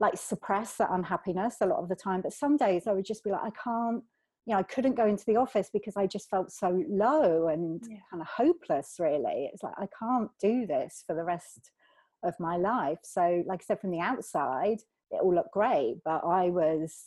like 0.00 0.16
suppress 0.16 0.76
that 0.76 0.90
unhappiness 0.90 1.56
a 1.60 1.66
lot 1.66 1.78
of 1.78 1.88
the 1.88 1.96
time 1.96 2.20
but 2.20 2.32
some 2.32 2.56
days 2.56 2.86
i 2.86 2.92
would 2.92 3.04
just 3.04 3.24
be 3.24 3.30
like 3.30 3.42
i 3.42 3.50
can't 3.62 4.02
you 4.46 4.54
know 4.54 4.58
i 4.58 4.62
couldn't 4.62 4.94
go 4.94 5.06
into 5.06 5.24
the 5.26 5.36
office 5.36 5.70
because 5.72 5.96
i 5.96 6.06
just 6.06 6.28
felt 6.30 6.50
so 6.50 6.82
low 6.88 7.48
and 7.48 7.82
yeah. 7.88 7.98
kind 8.10 8.20
of 8.20 8.28
hopeless 8.28 8.96
really 8.98 9.48
it's 9.52 9.62
like 9.62 9.74
i 9.78 9.86
can't 9.98 10.30
do 10.40 10.66
this 10.66 11.04
for 11.06 11.14
the 11.14 11.24
rest 11.24 11.70
of 12.24 12.34
my 12.40 12.56
life 12.56 12.98
so 13.02 13.42
like 13.46 13.60
i 13.60 13.64
said 13.64 13.80
from 13.80 13.90
the 13.90 14.00
outside 14.00 14.78
it 15.10 15.20
all 15.22 15.34
looked 15.34 15.52
great 15.52 15.96
but 16.04 16.22
i 16.24 16.48
was 16.48 17.06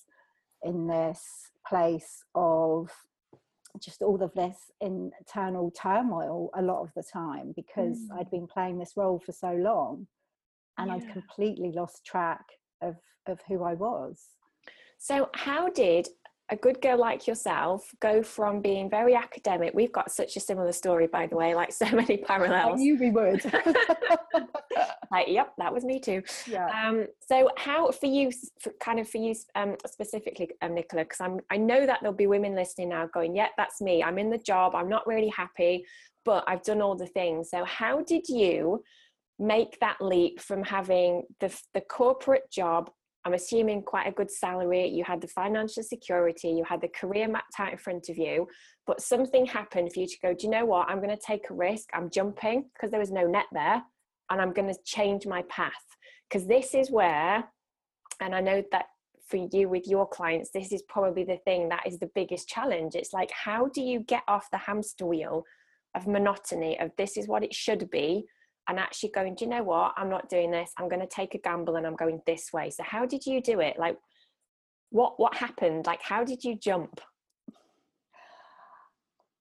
in 0.64 0.88
this 0.88 1.22
place 1.68 2.24
of 2.36 2.90
just 3.80 4.02
all 4.02 4.22
of 4.22 4.34
this 4.34 4.58
internal 4.82 5.72
turmoil 5.72 6.50
a 6.56 6.62
lot 6.62 6.82
of 6.82 6.92
the 6.96 7.04
time 7.04 7.54
because 7.56 8.00
mm. 8.00 8.20
I'd 8.20 8.32
been 8.32 8.48
playing 8.48 8.80
this 8.80 8.94
role 8.96 9.20
for 9.20 9.32
so 9.32 9.54
long 9.54 10.08
and 10.78 10.88
yeah. 10.88 10.96
I'd 10.96 11.12
completely 11.12 11.72
lost 11.72 12.06
track 12.06 12.44
of 12.82 12.96
of 13.28 13.40
who 13.48 13.64
I 13.64 13.74
was. 13.76 14.20
So 14.98 15.30
how 15.34 15.70
did 15.70 16.08
a 16.52 16.56
good 16.56 16.82
girl 16.82 16.98
like 16.98 17.28
yourself 17.28 17.94
go 18.02 18.22
from 18.22 18.62
being 18.62 18.90
very 18.90 19.16
academic 19.16 19.74
we've 19.74 19.92
got 19.92 20.12
such 20.12 20.36
a 20.36 20.40
similar 20.40 20.74
story 20.74 21.08
by 21.08 21.26
the 21.26 21.36
way 21.36 21.56
like 21.56 21.72
so 21.72 21.86
many 21.96 22.18
parallels. 22.18 22.74
i 22.74 22.76
knew 22.76 22.98
we 22.98 23.10
would. 23.10 23.42
Like 25.12 25.28
yep 25.28 25.54
that 25.58 25.74
was 25.74 25.84
me 25.84 26.00
too. 26.00 26.24
Yeah. 26.48 26.68
Um 26.68 27.06
so 27.28 27.50
how 27.58 27.92
for 27.92 28.06
you 28.06 28.32
for, 28.62 28.72
kind 28.80 28.98
of 28.98 29.10
for 29.10 29.18
you 29.18 29.36
um 29.56 29.76
specifically 29.86 30.50
um, 30.62 30.74
nicola 30.74 31.04
because 31.04 31.20
i'm 31.20 31.42
i 31.52 31.58
know 31.58 31.86
that 31.86 32.00
there'll 32.02 32.16
be 32.16 32.28
women 32.28 32.56
listening 32.56 32.90
now 32.90 33.08
going 33.14 33.36
yeah 33.36 33.48
that's 33.58 33.82
me. 33.82 34.02
I'm 34.02 34.18
in 34.18 34.30
the 34.30 34.38
job. 34.38 34.74
I'm 34.74 34.88
not 34.88 35.06
really 35.06 35.30
happy 35.30 35.86
but 36.24 36.44
i've 36.48 36.64
done 36.64 36.82
all 36.82 36.96
the 36.96 37.08
things. 37.08 37.50
So 37.50 37.66
how 37.66 38.02
did 38.04 38.30
you 38.30 38.84
make 39.38 39.80
that 39.80 39.98
leap 40.00 40.40
from 40.40 40.64
having 40.64 41.24
the, 41.40 41.54
the 41.74 41.82
corporate 41.82 42.50
job 42.52 42.90
I'm 43.24 43.34
assuming 43.34 43.84
quite 43.84 44.08
a 44.08 44.12
good 44.12 44.32
salary, 44.32 44.88
you 44.88 45.04
had 45.04 45.22
the 45.22 45.28
financial 45.28 45.84
security, 45.84 46.50
you 46.50 46.64
had 46.64 46.82
the 46.82 46.88
career 46.88 47.28
mapped 47.28 47.60
out 47.60 47.72
in 47.72 47.78
front 47.78 48.10
of 48.10 48.18
you, 48.18 48.48
but 48.88 49.02
something 49.02 49.46
happened 49.46 49.92
for 49.94 50.00
you 50.00 50.08
to 50.08 50.18
go, 50.24 50.34
do 50.34 50.48
you 50.48 50.52
know 50.52 50.66
what? 50.66 50.90
I'm 50.90 50.98
going 50.98 51.16
to 51.16 51.24
take 51.24 51.50
a 51.50 51.54
risk. 51.54 51.90
I'm 51.94 52.10
jumping 52.10 52.66
because 52.74 52.90
there 52.90 53.00
was 53.00 53.12
no 53.12 53.28
net 53.28 53.46
there 53.52 53.84
and 54.32 54.42
I'm 54.42 54.54
going 54.54 54.74
to 54.74 54.80
change 54.86 55.28
my 55.28 55.44
path. 55.44 55.72
Because 56.28 56.48
this 56.48 56.74
is 56.74 56.90
where, 56.90 57.44
and 58.22 58.34
I 58.34 58.42
know 58.42 58.64
that 58.72 58.86
for 59.28 59.48
you 59.52 59.70
with 59.70 59.88
your 59.88 60.08
clients, 60.08 60.50
this 60.52 60.72
is 60.72 60.82
probably 60.84 61.24
the 61.24 61.38
thing 61.46 61.70
that 61.70 61.86
is 61.86 62.00
the 62.00 62.10
biggest 62.16 62.48
challenge. 62.48 62.96
It's 62.96 63.14
like, 63.14 63.32
how 63.32 63.68
do 63.68 63.82
you 63.82 64.00
get 64.00 64.24
off 64.28 64.50
the 64.52 64.58
hamster 64.58 65.06
wheel 65.06 65.44
of 65.96 66.08
monotony, 66.08 66.80
of 66.80 66.92
this 66.98 67.18
is 67.18 67.28
what 67.28 67.44
it 67.44 67.54
should 67.54 67.90
be? 67.92 68.26
And 68.68 68.80
actually 68.80 69.10
going, 69.10 69.36
do 69.36 69.46
you 69.46 69.52
know 69.52 69.64
what? 69.64 69.94
I'm 69.98 70.10
not 70.10 70.30
doing 70.30 70.52
this. 70.52 70.72
I'm 70.78 70.88
going 70.88 71.02
to 71.02 71.08
take 71.08 71.36
a 71.36 71.40
gamble 71.40 71.76
and 71.76 71.86
I'm 71.86 71.96
going 71.96 72.22
this 72.26 72.54
way. 72.54 72.70
So 72.70 72.84
how 72.84 73.06
did 73.06 73.26
you 73.26 73.42
do 73.42 73.60
it? 73.60 73.78
Like 73.80 73.98
what 74.92 75.20
what 75.20 75.36
happened? 75.36 75.88
Like 75.88 76.02
how 76.02 76.24
did 76.24 76.44
you 76.44 76.56
jump? 76.56 77.02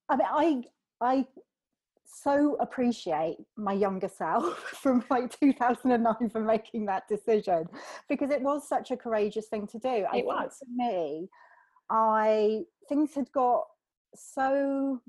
I 0.09 0.17
mean, 0.17 0.65
I 1.01 1.07
I 1.07 1.27
so 2.07 2.57
appreciate 2.61 3.37
my 3.57 3.73
younger 3.73 4.09
self 4.09 4.59
from 4.83 5.05
like 5.11 5.39
2009 5.41 6.31
for 6.31 6.41
making 6.41 6.87
that 6.87 7.09
decision 7.09 7.69
because 8.09 8.31
it 8.31 8.43
was 8.43 8.69
such 8.69 8.91
a 8.91 8.97
courageous 8.97 9.47
thing 9.47 9.67
to 9.69 9.79
do. 9.79 9.89
It 9.89 10.07
I 10.13 10.23
was. 10.23 10.57
For 10.59 10.67
me, 10.71 11.29
I 11.91 12.63
things 12.89 13.15
had 13.15 13.31
got 13.33 13.65
so 14.15 15.01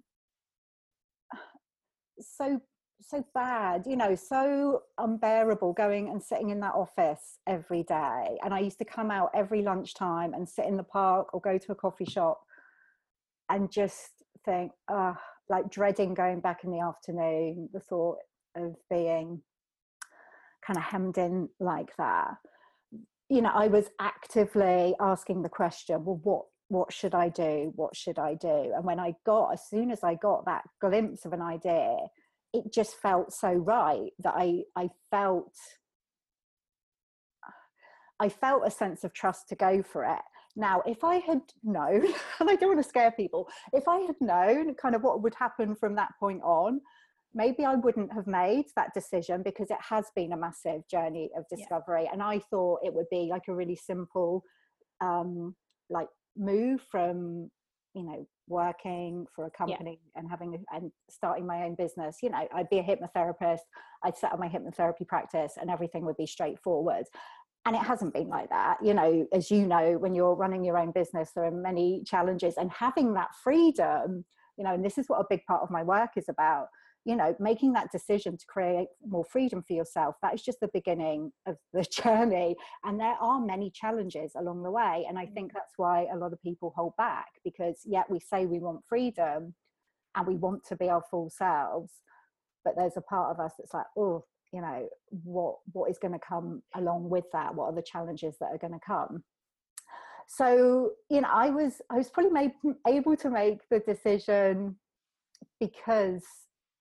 so 2.19 2.61
so 3.01 3.25
bad, 3.33 3.85
you 3.85 3.95
know, 3.95 4.15
so 4.15 4.83
unbearable 4.97 5.73
going 5.73 6.09
and 6.09 6.21
sitting 6.21 6.49
in 6.49 6.59
that 6.61 6.73
office 6.75 7.39
every 7.47 7.83
day. 7.83 8.37
And 8.43 8.53
I 8.53 8.59
used 8.59 8.77
to 8.79 8.85
come 8.85 9.11
out 9.11 9.31
every 9.33 9.61
lunchtime 9.61 10.33
and 10.33 10.47
sit 10.47 10.65
in 10.65 10.77
the 10.77 10.83
park 10.83 11.33
or 11.33 11.41
go 11.41 11.57
to 11.57 11.71
a 11.71 11.75
coffee 11.75 12.05
shop 12.05 12.41
and 13.49 13.71
just 13.71 14.23
think, 14.45 14.71
uh, 14.87 15.13
like 15.49 15.69
dreading 15.69 16.13
going 16.13 16.39
back 16.39 16.63
in 16.63 16.71
the 16.71 16.79
afternoon, 16.79 17.69
the 17.73 17.79
thought 17.79 18.17
of 18.55 18.75
being 18.89 19.41
kind 20.65 20.77
of 20.77 20.83
hemmed 20.83 21.17
in 21.17 21.49
like 21.59 21.95
that. 21.97 22.35
You 23.29 23.41
know, 23.41 23.51
I 23.53 23.67
was 23.67 23.89
actively 23.99 24.95
asking 24.99 25.41
the 25.41 25.49
question, 25.49 26.03
well, 26.05 26.19
what 26.23 26.45
what 26.67 26.93
should 26.93 27.13
I 27.13 27.27
do? 27.27 27.73
What 27.75 27.97
should 27.97 28.17
I 28.17 28.35
do? 28.35 28.71
And 28.73 28.85
when 28.85 28.97
I 28.97 29.13
got, 29.25 29.51
as 29.51 29.67
soon 29.69 29.91
as 29.91 30.05
I 30.05 30.15
got 30.15 30.45
that 30.45 30.63
glimpse 30.79 31.25
of 31.25 31.33
an 31.33 31.41
idea, 31.41 31.97
it 32.53 32.71
just 32.73 32.95
felt 32.95 33.33
so 33.33 33.51
right 33.51 34.11
that 34.19 34.33
I 34.35 34.63
I 34.75 34.89
felt 35.09 35.53
I 38.19 38.29
felt 38.29 38.63
a 38.65 38.71
sense 38.71 39.03
of 39.03 39.13
trust 39.13 39.49
to 39.49 39.55
go 39.55 39.81
for 39.81 40.05
it. 40.05 40.21
Now, 40.55 40.83
if 40.85 41.03
I 41.03 41.15
had 41.15 41.41
known, 41.63 42.05
and 42.39 42.49
I 42.49 42.55
don't 42.55 42.69
want 42.69 42.83
to 42.83 42.87
scare 42.87 43.11
people, 43.11 43.49
if 43.73 43.87
I 43.87 43.99
had 43.99 44.15
known 44.21 44.75
kind 44.75 44.95
of 44.95 45.01
what 45.01 45.23
would 45.23 45.33
happen 45.33 45.75
from 45.75 45.95
that 45.95 46.11
point 46.19 46.41
on, 46.43 46.81
maybe 47.33 47.65
I 47.65 47.75
wouldn't 47.75 48.13
have 48.13 48.27
made 48.27 48.65
that 48.75 48.93
decision 48.93 49.41
because 49.41 49.71
it 49.71 49.79
has 49.89 50.05
been 50.15 50.33
a 50.33 50.37
massive 50.37 50.87
journey 50.87 51.31
of 51.35 51.45
discovery. 51.49 52.03
Yeah. 52.03 52.09
And 52.13 52.21
I 52.21 52.39
thought 52.39 52.81
it 52.83 52.93
would 52.93 53.09
be 53.09 53.27
like 53.31 53.47
a 53.47 53.55
really 53.55 53.77
simple, 53.77 54.43
um, 54.99 55.55
like 55.89 56.09
move 56.37 56.81
from 56.91 57.49
you 57.93 58.03
know 58.03 58.27
working 58.51 59.25
for 59.33 59.45
a 59.45 59.49
company 59.49 59.99
yeah. 60.03 60.19
and 60.19 60.29
having 60.29 60.63
and 60.73 60.91
starting 61.09 61.47
my 61.47 61.63
own 61.63 61.73
business 61.73 62.17
you 62.21 62.29
know 62.29 62.47
i'd 62.53 62.69
be 62.69 62.77
a 62.79 62.83
hypnotherapist 62.83 63.61
i'd 64.03 64.17
set 64.17 64.31
up 64.33 64.39
my 64.39 64.47
hypnotherapy 64.47 65.07
practice 65.07 65.53
and 65.59 65.71
everything 65.71 66.05
would 66.05 66.17
be 66.17 66.27
straightforward 66.27 67.05
and 67.65 67.75
it 67.75 67.81
hasn't 67.81 68.13
been 68.13 68.27
like 68.27 68.49
that 68.49 68.77
you 68.83 68.93
know 68.93 69.25
as 69.33 69.49
you 69.49 69.65
know 69.65 69.97
when 69.97 70.13
you're 70.13 70.35
running 70.35 70.63
your 70.63 70.77
own 70.77 70.91
business 70.91 71.31
there 71.33 71.45
are 71.45 71.51
many 71.51 72.03
challenges 72.05 72.55
and 72.57 72.69
having 72.71 73.13
that 73.13 73.29
freedom 73.41 74.25
you 74.57 74.63
know 74.63 74.73
and 74.73 74.83
this 74.83 74.97
is 74.97 75.07
what 75.07 75.19
a 75.19 75.25
big 75.29 75.43
part 75.45 75.61
of 75.63 75.71
my 75.71 75.81
work 75.81 76.11
is 76.17 76.27
about 76.27 76.67
you 77.05 77.15
know 77.15 77.35
making 77.39 77.73
that 77.73 77.91
decision 77.91 78.37
to 78.37 78.45
create 78.45 78.87
more 79.07 79.25
freedom 79.25 79.63
for 79.63 79.73
yourself 79.73 80.15
that 80.21 80.33
is 80.33 80.41
just 80.41 80.59
the 80.59 80.69
beginning 80.73 81.31
of 81.47 81.57
the 81.73 81.83
journey. 81.83 82.55
And 82.83 82.99
there 82.99 83.15
are 83.19 83.39
many 83.39 83.71
challenges 83.71 84.33
along 84.35 84.63
the 84.63 84.71
way 84.71 85.05
and 85.07 85.17
i 85.17 85.25
think 85.25 85.51
mm. 85.51 85.55
that's 85.55 85.73
why 85.77 86.07
a 86.13 86.17
lot 86.17 86.33
of 86.33 86.41
people 86.41 86.73
hold 86.75 86.95
back 86.97 87.27
because 87.43 87.81
yet 87.85 88.09
we 88.09 88.19
say 88.19 88.45
we 88.45 88.59
want 88.59 88.81
freedom 88.87 89.53
and 90.15 90.27
we 90.27 90.35
want 90.35 90.65
to 90.65 90.75
be 90.75 90.89
our 90.89 91.03
full 91.09 91.29
selves 91.29 91.91
but 92.63 92.75
there's 92.77 92.97
a 92.97 93.01
part 93.01 93.31
of 93.31 93.39
us 93.43 93.53
that's 93.57 93.73
like 93.73 93.85
oh 93.97 94.23
you 94.51 94.61
know 94.61 94.87
what 95.23 95.55
what 95.71 95.89
is 95.89 95.97
going 95.97 96.13
to 96.13 96.19
come 96.19 96.61
along 96.75 97.09
with 97.09 97.25
that? 97.33 97.55
What 97.55 97.65
are 97.65 97.75
the 97.75 97.81
challenges 97.81 98.35
that 98.39 98.49
are 98.51 98.57
going 98.57 98.73
to 98.73 98.85
come? 98.85 99.23
So 100.27 100.91
you 101.09 101.21
know 101.21 101.29
i 101.31 101.49
was 101.49 101.81
i 101.89 101.97
was 101.97 102.09
probably 102.09 102.31
made, 102.31 102.51
able 102.87 103.15
to 103.17 103.29
make 103.29 103.67
the 103.69 103.79
decision 103.79 104.77
because 105.59 106.23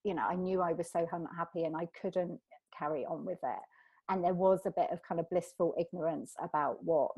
you 0.04 0.14
know, 0.14 0.22
I 0.28 0.34
knew 0.34 0.60
I 0.60 0.72
was 0.72 0.90
so 0.90 1.06
unhappy 1.12 1.64
and 1.64 1.76
I 1.76 1.88
couldn't 2.00 2.40
carry 2.76 3.04
on 3.04 3.24
with 3.24 3.38
it. 3.42 3.62
And 4.08 4.24
there 4.24 4.34
was 4.34 4.60
a 4.66 4.70
bit 4.70 4.88
of 4.90 5.02
kind 5.02 5.20
of 5.20 5.30
blissful 5.30 5.74
ignorance 5.78 6.34
about 6.42 6.82
what, 6.82 7.12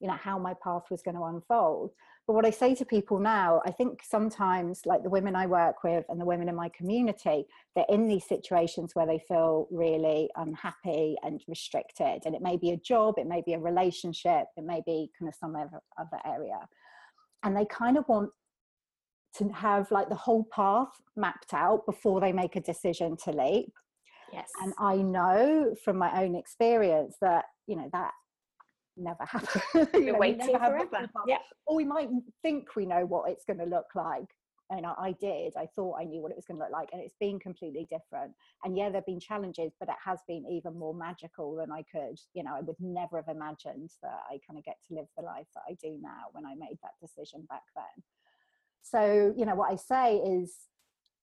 you 0.00 0.08
know, 0.08 0.14
how 0.14 0.38
my 0.38 0.54
path 0.54 0.84
was 0.90 1.02
going 1.02 1.16
to 1.16 1.24
unfold. 1.24 1.92
But 2.26 2.34
what 2.34 2.46
I 2.46 2.50
say 2.50 2.74
to 2.76 2.84
people 2.84 3.18
now, 3.18 3.60
I 3.66 3.72
think 3.72 4.00
sometimes, 4.02 4.82
like 4.86 5.02
the 5.02 5.10
women 5.10 5.34
I 5.34 5.46
work 5.46 5.82
with 5.82 6.04
and 6.08 6.20
the 6.20 6.24
women 6.24 6.48
in 6.48 6.54
my 6.54 6.68
community, 6.68 7.46
they're 7.74 7.84
in 7.88 8.08
these 8.08 8.24
situations 8.24 8.94
where 8.94 9.06
they 9.06 9.18
feel 9.18 9.66
really 9.70 10.30
unhappy 10.36 11.16
and 11.24 11.42
restricted. 11.48 12.22
And 12.24 12.34
it 12.34 12.42
may 12.42 12.56
be 12.56 12.70
a 12.70 12.76
job, 12.76 13.16
it 13.18 13.26
may 13.26 13.42
be 13.44 13.54
a 13.54 13.58
relationship, 13.58 14.44
it 14.56 14.64
may 14.64 14.82
be 14.86 15.10
kind 15.18 15.28
of 15.28 15.34
some 15.34 15.56
other, 15.56 15.80
other 15.98 16.18
area. 16.24 16.60
And 17.42 17.56
they 17.56 17.66
kind 17.66 17.96
of 17.96 18.04
want 18.08 18.30
to 19.36 19.48
have 19.50 19.90
like 19.90 20.08
the 20.08 20.14
whole 20.14 20.44
path 20.54 20.90
mapped 21.16 21.54
out 21.54 21.86
before 21.86 22.20
they 22.20 22.32
make 22.32 22.56
a 22.56 22.60
decision 22.60 23.16
to 23.24 23.32
leap. 23.32 23.72
Yes. 24.32 24.50
And 24.62 24.72
I 24.78 24.96
know 24.96 25.74
from 25.84 25.98
my 25.98 26.22
own 26.22 26.34
experience 26.34 27.16
that, 27.20 27.44
you 27.66 27.76
know, 27.76 27.88
that 27.92 28.12
never 28.96 29.24
happens. 29.26 29.88
You're 29.94 30.12
know, 30.12 30.18
waiting 30.18 30.46
forever. 30.46 31.08
Yeah. 31.26 31.38
Or 31.66 31.76
we 31.76 31.84
might 31.84 32.08
think 32.42 32.74
we 32.76 32.86
know 32.86 33.04
what 33.04 33.30
it's 33.30 33.44
going 33.44 33.58
to 33.58 33.66
look 33.66 33.86
like 33.94 34.28
and 34.72 34.86
I, 34.86 34.94
I 34.98 35.12
did 35.20 35.54
i 35.56 35.66
thought 35.66 36.00
i 36.00 36.04
knew 36.04 36.22
what 36.22 36.32
it 36.32 36.36
was 36.36 36.46
going 36.46 36.58
to 36.58 36.64
look 36.64 36.72
like 36.72 36.88
and 36.92 37.00
it's 37.00 37.14
been 37.20 37.38
completely 37.38 37.86
different 37.90 38.32
and 38.64 38.76
yeah 38.76 38.88
there 38.88 39.00
have 39.00 39.06
been 39.06 39.20
challenges 39.20 39.72
but 39.78 39.88
it 39.88 40.00
has 40.04 40.20
been 40.26 40.44
even 40.50 40.78
more 40.78 40.94
magical 40.94 41.54
than 41.54 41.70
i 41.70 41.84
could 41.90 42.18
you 42.34 42.42
know 42.42 42.54
i 42.56 42.60
would 42.60 42.76
never 42.80 43.16
have 43.16 43.34
imagined 43.34 43.90
that 44.02 44.20
i 44.30 44.38
kind 44.46 44.58
of 44.58 44.64
get 44.64 44.76
to 44.88 44.94
live 44.94 45.06
the 45.16 45.22
life 45.22 45.46
that 45.54 45.62
i 45.68 45.76
do 45.82 45.98
now 46.00 46.24
when 46.32 46.46
i 46.46 46.54
made 46.54 46.78
that 46.82 46.98
decision 47.00 47.46
back 47.48 47.62
then 47.76 48.02
so 48.82 49.32
you 49.36 49.46
know 49.46 49.54
what 49.54 49.72
i 49.72 49.76
say 49.76 50.16
is 50.16 50.54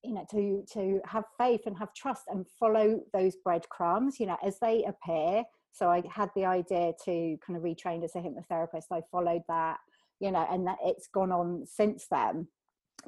you 0.04 0.13
know 0.13 0.25
to 0.32 0.63
to 0.72 1.01
have 1.06 1.24
faith 1.38 1.62
and 1.66 1.78
have 1.78 1.94
trust 1.94 2.24
and 2.30 2.46
follow 2.60 3.01
those 3.13 3.36
breadcrumbs 3.44 4.20
you 4.20 4.25
know 4.25 4.38
as 4.44 4.58
they 4.60 4.84
appear. 4.84 5.44
So 5.72 5.89
i 5.89 6.01
had 6.12 6.30
the 6.36 6.46
idea 6.46 6.94
to 7.06 7.38
kind 7.46 7.58
of 7.58 7.63
retrain 7.63 8.04
as 8.04 8.16
a 8.16 8.20
hypnotherapist. 8.20 8.86
I 8.92 9.01
followed 9.12 9.44
that 9.48 9.78
you 10.20 10.32
know 10.32 10.46
and 10.50 10.66
that 10.68 10.78
it's 10.84 11.08
gone 11.08 11.32
on 11.32 11.66
since 11.66 12.08
then. 12.10 12.48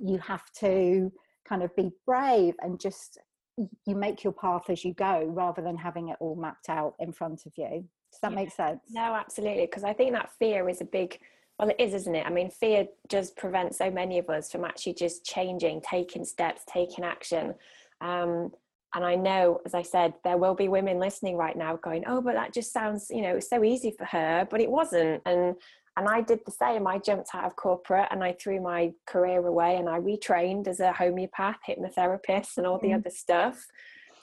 You 0.01 0.17
have 0.19 0.43
to 0.59 1.11
kind 1.47 1.63
of 1.63 1.75
be 1.75 1.91
brave 2.05 2.55
and 2.61 2.79
just 2.79 3.17
you 3.57 3.95
make 3.95 4.23
your 4.23 4.33
path 4.33 4.69
as 4.69 4.85
you 4.85 4.93
go 4.93 5.25
rather 5.25 5.61
than 5.61 5.77
having 5.77 6.09
it 6.09 6.17
all 6.19 6.35
mapped 6.35 6.69
out 6.69 6.93
in 6.99 7.11
front 7.11 7.45
of 7.45 7.51
you. 7.57 7.85
Does 8.11 8.19
that 8.21 8.31
yeah. 8.31 8.35
make 8.35 8.51
sense? 8.51 8.81
No 8.89 9.13
absolutely 9.15 9.65
because 9.65 9.83
i 9.83 9.93
think 9.93 10.11
that 10.13 10.31
fear 10.39 10.67
is 10.69 10.81
a 10.81 10.85
big 10.85 11.17
well 11.61 11.69
it 11.69 11.79
is 11.79 11.93
isn't 11.93 12.15
it 12.15 12.25
i 12.25 12.29
mean 12.29 12.49
fear 12.49 12.85
does 13.07 13.31
prevent 13.31 13.73
so 13.73 13.89
many 13.89 14.17
of 14.17 14.29
us 14.29 14.51
from 14.51 14.65
actually 14.65 14.93
just 14.93 15.23
changing 15.23 15.79
taking 15.81 16.25
steps 16.25 16.63
taking 16.67 17.05
action 17.05 17.53
um, 18.01 18.51
and 18.95 19.05
i 19.05 19.15
know 19.15 19.61
as 19.65 19.73
i 19.73 19.81
said 19.81 20.13
there 20.25 20.37
will 20.37 20.55
be 20.55 20.67
women 20.67 20.99
listening 20.99 21.37
right 21.37 21.55
now 21.55 21.77
going 21.77 22.03
oh 22.07 22.21
but 22.21 22.33
that 22.33 22.53
just 22.53 22.73
sounds 22.73 23.07
you 23.09 23.21
know 23.21 23.39
so 23.39 23.63
easy 23.63 23.93
for 23.97 24.05
her 24.05 24.45
but 24.49 24.59
it 24.59 24.69
wasn't 24.69 25.21
and 25.25 25.55
and 25.97 26.07
I 26.07 26.21
did 26.21 26.39
the 26.45 26.51
same. 26.51 26.87
I 26.87 26.99
jumped 26.99 27.35
out 27.35 27.43
of 27.43 27.57
corporate 27.57 28.07
and 28.11 28.23
I 28.23 28.31
threw 28.31 28.61
my 28.61 28.93
career 29.05 29.45
away 29.45 29.75
and 29.75 29.89
I 29.89 29.99
retrained 29.99 30.69
as 30.69 30.79
a 30.79 30.93
homeopath, 30.93 31.57
hypnotherapist, 31.67 32.57
and 32.57 32.65
all 32.65 32.79
the 32.79 32.91
mm. 32.91 32.95
other 32.95 33.09
stuff. 33.09 33.61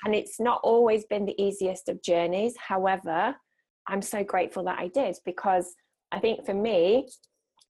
And 0.03 0.15
it's 0.15 0.41
not 0.41 0.61
always 0.65 1.05
been 1.05 1.27
the 1.27 1.41
easiest 1.41 1.91
of 1.91 2.03
journeys. 2.03 2.55
However, 2.57 3.37
I'm 3.87 4.01
so 4.01 4.25
grateful 4.25 4.65
that 4.65 4.79
I 4.79 4.89
did 4.89 5.19
because 5.27 5.75
I 6.11 6.21
think 6.21 6.47
for 6.47 6.55
me, 6.55 7.09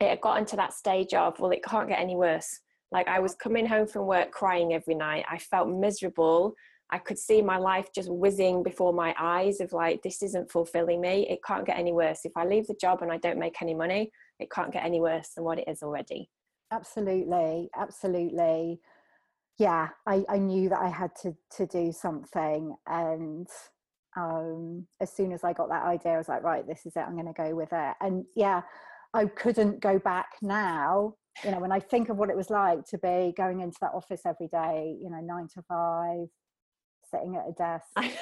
it 0.01 0.09
had 0.09 0.21
gotten 0.21 0.45
to 0.47 0.57
that 0.57 0.73
stage 0.73 1.15
of, 1.15 1.39
well, 1.41 1.51
it 1.51 1.65
can't 1.65 1.89
get 1.89 1.99
any 1.99 2.17
worse. 2.17 2.61
Like 2.93 3.09
I 3.09 3.19
was 3.19 3.35
coming 3.35 3.67
home 3.67 3.87
from 3.87 4.07
work 4.07 4.31
crying 4.31 4.73
every 4.73 4.95
night. 4.95 5.25
I 5.29 5.39
felt 5.39 5.69
miserable. 5.69 6.55
I 6.91 6.99
could 6.99 7.19
see 7.19 7.43
my 7.43 7.59
life 7.59 7.89
just 7.95 8.11
whizzing 8.11 8.63
before 8.63 8.93
my 8.95 9.15
eyes 9.19 9.61
of 9.61 9.73
like, 9.73 10.03
this 10.03 10.23
isn't 10.23 10.51
fulfilling 10.51 11.01
me. 11.01 11.27
It 11.29 11.41
can't 11.47 11.67
get 11.67 11.79
any 11.79 11.93
worse. 11.93 12.21
If 12.25 12.33
I 12.37 12.47
leave 12.47 12.67
the 12.67 12.79
job 12.81 13.03
and 13.03 13.13
I 13.13 13.19
don't 13.19 13.39
make 13.39 13.61
any 13.61 13.75
money, 13.75 14.11
it 14.39 14.51
can't 14.51 14.73
get 14.73 14.85
any 14.85 15.01
worse 15.01 15.31
than 15.35 15.45
what 15.45 15.59
it 15.59 15.69
is 15.69 15.83
already. 15.83 16.31
Absolutely. 16.71 17.69
Absolutely. 17.77 18.81
Yeah, 19.59 19.89
I, 20.07 20.25
I 20.29 20.39
knew 20.39 20.69
that 20.69 20.81
I 20.81 20.89
had 20.89 21.11
to, 21.23 21.37
to 21.57 21.67
do 21.67 21.93
something. 21.93 22.75
And 22.87 23.49
um, 24.17 24.87
as 25.01 25.13
soon 25.13 25.33
as 25.33 25.45
I 25.45 25.53
got 25.53 25.69
that 25.69 25.85
idea, 25.85 26.13
I 26.13 26.19
was 26.19 26.29
like, 26.29 26.45
right, 26.45 26.67
this 26.67 26.87
is 26.87 26.97
it. 26.97 27.01
I'm 27.01 27.15
going 27.15 27.27
to 27.27 27.33
go 27.33 27.55
with 27.55 27.73
it. 27.73 27.95
And 28.01 28.25
yeah, 28.37 28.63
I 29.15 29.27
couldn't 29.27 29.81
go 29.81 29.99
back 29.99 30.31
now. 30.43 31.15
You 31.45 31.53
know, 31.53 31.61
when 31.61 31.73
I 31.73 31.81
think 31.81 32.09
of 32.09 32.17
what 32.17 32.31
it 32.31 32.37
was 32.37 32.51
like 32.51 32.85
to 32.87 32.99
be 32.99 33.33
going 33.37 33.61
into 33.61 33.79
that 33.81 33.93
office 33.95 34.23
every 34.27 34.49
day, 34.49 34.97
you 35.01 35.09
know, 35.09 35.21
nine 35.21 35.47
to 35.55 35.63
five, 35.69 36.27
sitting 37.11 37.37
at 37.37 37.49
a 37.49 37.53
desk. 37.53 37.87
I, 37.97 38.13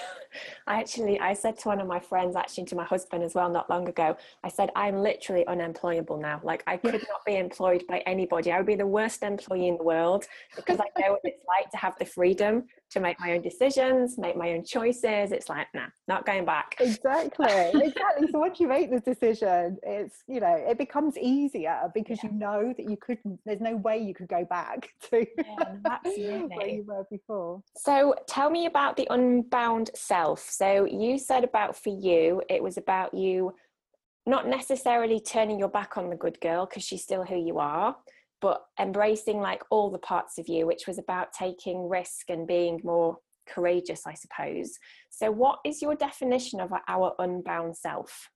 I 0.66 0.81
actually, 0.81 1.19
I 1.19 1.35
said 1.35 1.59
to 1.61 1.69
one 1.69 1.81
of 1.81 1.87
my 1.87 1.99
friends, 1.99 2.37
actually 2.37 2.64
to 2.66 2.76
my 2.76 2.85
husband 2.85 3.25
as 3.25 3.35
well, 3.35 3.50
not 3.50 3.69
long 3.71 3.88
ago, 3.88 4.16
I 4.45 4.49
said, 4.49 4.71
I'm 4.76 4.99
literally 4.99 5.47
unemployable 5.47 6.19
now. 6.19 6.40
Like 6.43 6.62
I 6.66 6.76
could 6.76 6.95
not 6.95 7.25
be 7.25 7.37
employed 7.37 7.85
by 7.88 7.99
anybody. 8.07 8.52
I 8.52 8.59
would 8.59 8.66
be 8.66 8.76
the 8.76 8.87
worst 8.87 9.23
employee 9.23 9.69
in 9.69 9.76
the 9.76 9.85
world 9.85 10.26
because 10.55 10.78
I 10.78 11.00
know 11.00 11.12
what 11.12 11.21
it's 11.25 11.43
like 11.49 11.71
to 11.71 11.76
have 11.78 11.99
the 11.99 12.05
freedom 12.05 12.64
to 12.90 13.00
make 13.00 13.19
my 13.19 13.33
own 13.33 13.43
decisions, 13.43 14.16
make 14.16 14.37
my 14.37 14.52
own 14.52 14.64
choices. 14.64 15.33
It's 15.33 15.49
like, 15.49 15.66
nah, 15.75 15.87
not 16.07 16.25
going 16.25 16.45
back. 16.45 16.76
Exactly. 16.78 17.47
exactly. 17.75 18.28
So 18.31 18.38
once 18.38 18.61
you 18.61 18.69
make 18.69 18.90
the 18.90 19.00
decision, 19.00 19.78
it's, 19.83 20.23
you 20.28 20.40
know, 20.40 20.55
it 20.55 20.78
becomes 20.78 21.19
easier 21.19 21.90
because 21.95 22.21
yeah. 22.23 22.31
you 22.31 22.38
know 22.38 22.75
that 22.76 22.88
you 22.88 22.97
couldn't, 22.97 23.40
there's 23.45 23.61
no 23.61 23.76
way 23.76 23.99
you 23.99 24.14
could 24.14 24.28
go 24.28 24.45
back 24.45 24.90
to 25.11 25.26
yeah, 25.37 25.75
absolutely. 25.91 26.56
where 26.56 26.69
you 26.69 26.84
were 26.87 27.04
before. 27.10 27.63
So 27.76 28.15
tell 28.28 28.50
me 28.50 28.67
about 28.67 28.97
the 28.97 29.08
unbound 29.10 29.91
self. 29.95 30.41
So 30.49 30.84
you 30.84 31.19
said 31.19 31.43
about 31.43 31.76
for 31.76 31.91
you, 31.91 32.43
it 32.49 32.63
was 32.63 32.76
about 32.76 33.15
you 33.15 33.52
not 34.26 34.49
necessarily 34.49 35.21
turning 35.21 35.58
your 35.58 35.69
back 35.69 35.97
on 35.97 36.10
the 36.10 36.17
good 36.17 36.41
girl 36.41 36.67
because 36.67 36.82
she's 36.84 37.02
still 37.02 37.25
who 37.25 37.37
you 37.37 37.58
are 37.58 37.97
but 38.40 38.64
embracing 38.78 39.40
like 39.40 39.62
all 39.70 39.90
the 39.90 39.99
parts 39.99 40.38
of 40.38 40.49
you, 40.49 40.66
which 40.66 40.86
was 40.86 40.99
about 40.99 41.32
taking 41.32 41.88
risk 41.88 42.28
and 42.28 42.46
being 42.46 42.80
more 42.84 43.18
courageous, 43.46 44.06
I 44.06 44.14
suppose. 44.14 44.78
So, 45.10 45.30
what 45.30 45.60
is 45.64 45.80
your 45.80 45.94
definition 45.94 46.60
of 46.60 46.72
our 46.88 47.14
unbound 47.18 47.76
self? 47.76 48.30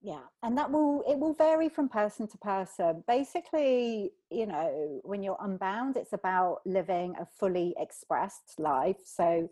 Yeah, 0.00 0.20
and 0.44 0.56
that 0.56 0.70
will 0.70 1.02
it 1.08 1.18
will 1.18 1.34
vary 1.34 1.68
from 1.68 1.88
person 1.88 2.28
to 2.28 2.38
person. 2.38 3.02
Basically, 3.08 4.12
you 4.30 4.46
know, 4.46 5.00
when 5.02 5.22
you're 5.22 5.38
unbound, 5.40 5.96
it's 5.96 6.12
about 6.12 6.60
living 6.64 7.14
a 7.20 7.26
fully 7.26 7.74
expressed 7.78 8.54
life. 8.58 9.00
So, 9.04 9.50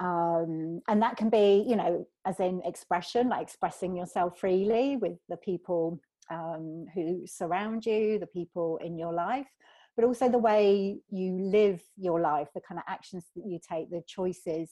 um, 0.00 0.82
and 0.88 1.00
that 1.02 1.16
can 1.16 1.30
be, 1.30 1.64
you 1.68 1.76
know, 1.76 2.04
as 2.24 2.40
in 2.40 2.62
expression, 2.64 3.28
like 3.28 3.42
expressing 3.42 3.96
yourself 3.96 4.40
freely 4.40 4.96
with 4.96 5.18
the 5.28 5.36
people 5.36 6.00
um, 6.30 6.86
who 6.94 7.22
surround 7.26 7.86
you, 7.86 8.18
the 8.18 8.26
people 8.26 8.78
in 8.82 8.98
your 8.98 9.12
life, 9.12 9.48
but 9.96 10.04
also 10.04 10.28
the 10.28 10.38
way 10.38 10.98
you 11.10 11.38
live 11.38 11.82
your 11.96 12.20
life, 12.20 12.48
the 12.54 12.60
kind 12.60 12.78
of 12.78 12.84
actions 12.88 13.24
that 13.36 13.44
you 13.46 13.58
take, 13.66 13.90
the 13.90 14.02
choices 14.06 14.70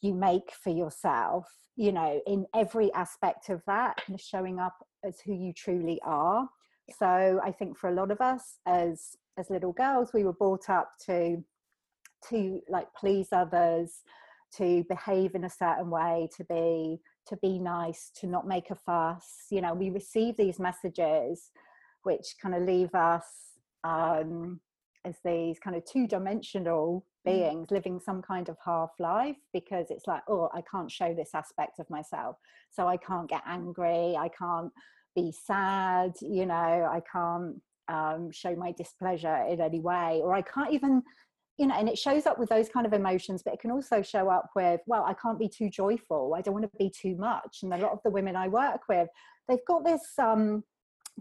you 0.00 0.14
make 0.14 0.52
for 0.62 0.70
yourself, 0.70 1.46
you 1.76 1.92
know, 1.92 2.20
in 2.26 2.46
every 2.54 2.92
aspect 2.92 3.48
of 3.48 3.62
that, 3.66 3.96
kind 4.06 4.14
of 4.14 4.20
showing 4.20 4.60
up 4.60 4.76
as 5.04 5.20
who 5.20 5.32
you 5.32 5.52
truly 5.52 6.00
are. 6.04 6.48
So 6.98 7.40
I 7.42 7.50
think 7.50 7.78
for 7.78 7.88
a 7.88 7.94
lot 7.94 8.10
of 8.10 8.20
us 8.20 8.58
as 8.66 9.16
as 9.36 9.50
little 9.50 9.72
girls, 9.72 10.12
we 10.14 10.22
were 10.22 10.32
brought 10.32 10.70
up 10.70 10.92
to 11.06 11.42
to 12.28 12.60
like 12.68 12.88
please 12.98 13.28
others, 13.32 14.02
to 14.56 14.84
behave 14.88 15.34
in 15.34 15.44
a 15.44 15.50
certain 15.50 15.90
way, 15.90 16.28
to 16.36 16.44
be 16.44 17.00
to 17.28 17.36
be 17.36 17.58
nice, 17.58 18.10
to 18.20 18.26
not 18.26 18.46
make 18.46 18.70
a 18.70 18.74
fuss. 18.74 19.46
You 19.50 19.60
know, 19.60 19.74
we 19.74 19.90
receive 19.90 20.36
these 20.36 20.58
messages 20.58 21.50
which 22.02 22.36
kind 22.40 22.54
of 22.54 22.62
leave 22.62 22.94
us 22.94 23.24
um, 23.82 24.60
as 25.04 25.16
these 25.24 25.58
kind 25.58 25.76
of 25.76 25.84
two 25.84 26.06
dimensional 26.06 27.04
mm. 27.26 27.30
beings 27.30 27.70
living 27.70 28.00
some 28.00 28.22
kind 28.22 28.48
of 28.48 28.56
half 28.64 28.90
life 28.98 29.36
because 29.52 29.86
it's 29.90 30.06
like, 30.06 30.22
oh, 30.28 30.48
I 30.54 30.62
can't 30.70 30.90
show 30.90 31.14
this 31.14 31.30
aspect 31.34 31.78
of 31.78 31.88
myself. 31.90 32.36
So 32.70 32.86
I 32.86 32.96
can't 32.96 33.28
get 33.28 33.42
angry. 33.46 34.16
I 34.16 34.28
can't 34.28 34.72
be 35.14 35.32
sad. 35.32 36.12
You 36.20 36.46
know, 36.46 36.54
I 36.54 37.00
can't 37.10 37.60
um, 37.88 38.30
show 38.30 38.54
my 38.56 38.72
displeasure 38.72 39.44
in 39.48 39.60
any 39.60 39.80
way, 39.80 40.20
or 40.22 40.34
I 40.34 40.42
can't 40.42 40.72
even 40.72 41.02
you 41.58 41.66
know, 41.66 41.74
and 41.74 41.88
it 41.88 41.98
shows 41.98 42.26
up 42.26 42.38
with 42.38 42.48
those 42.48 42.68
kind 42.68 42.84
of 42.84 42.92
emotions, 42.92 43.42
but 43.44 43.54
it 43.54 43.60
can 43.60 43.70
also 43.70 44.02
show 44.02 44.28
up 44.28 44.50
with, 44.56 44.80
well, 44.86 45.04
I 45.04 45.14
can't 45.14 45.38
be 45.38 45.48
too 45.48 45.70
joyful. 45.70 46.34
I 46.36 46.40
don't 46.40 46.54
want 46.54 46.64
to 46.70 46.78
be 46.78 46.90
too 46.90 47.14
much. 47.16 47.58
And 47.62 47.72
a 47.72 47.78
lot 47.78 47.92
of 47.92 48.00
the 48.04 48.10
women 48.10 48.34
I 48.34 48.48
work 48.48 48.82
with, 48.88 49.08
they've 49.48 49.64
got 49.66 49.84
this 49.84 50.02
um, 50.18 50.64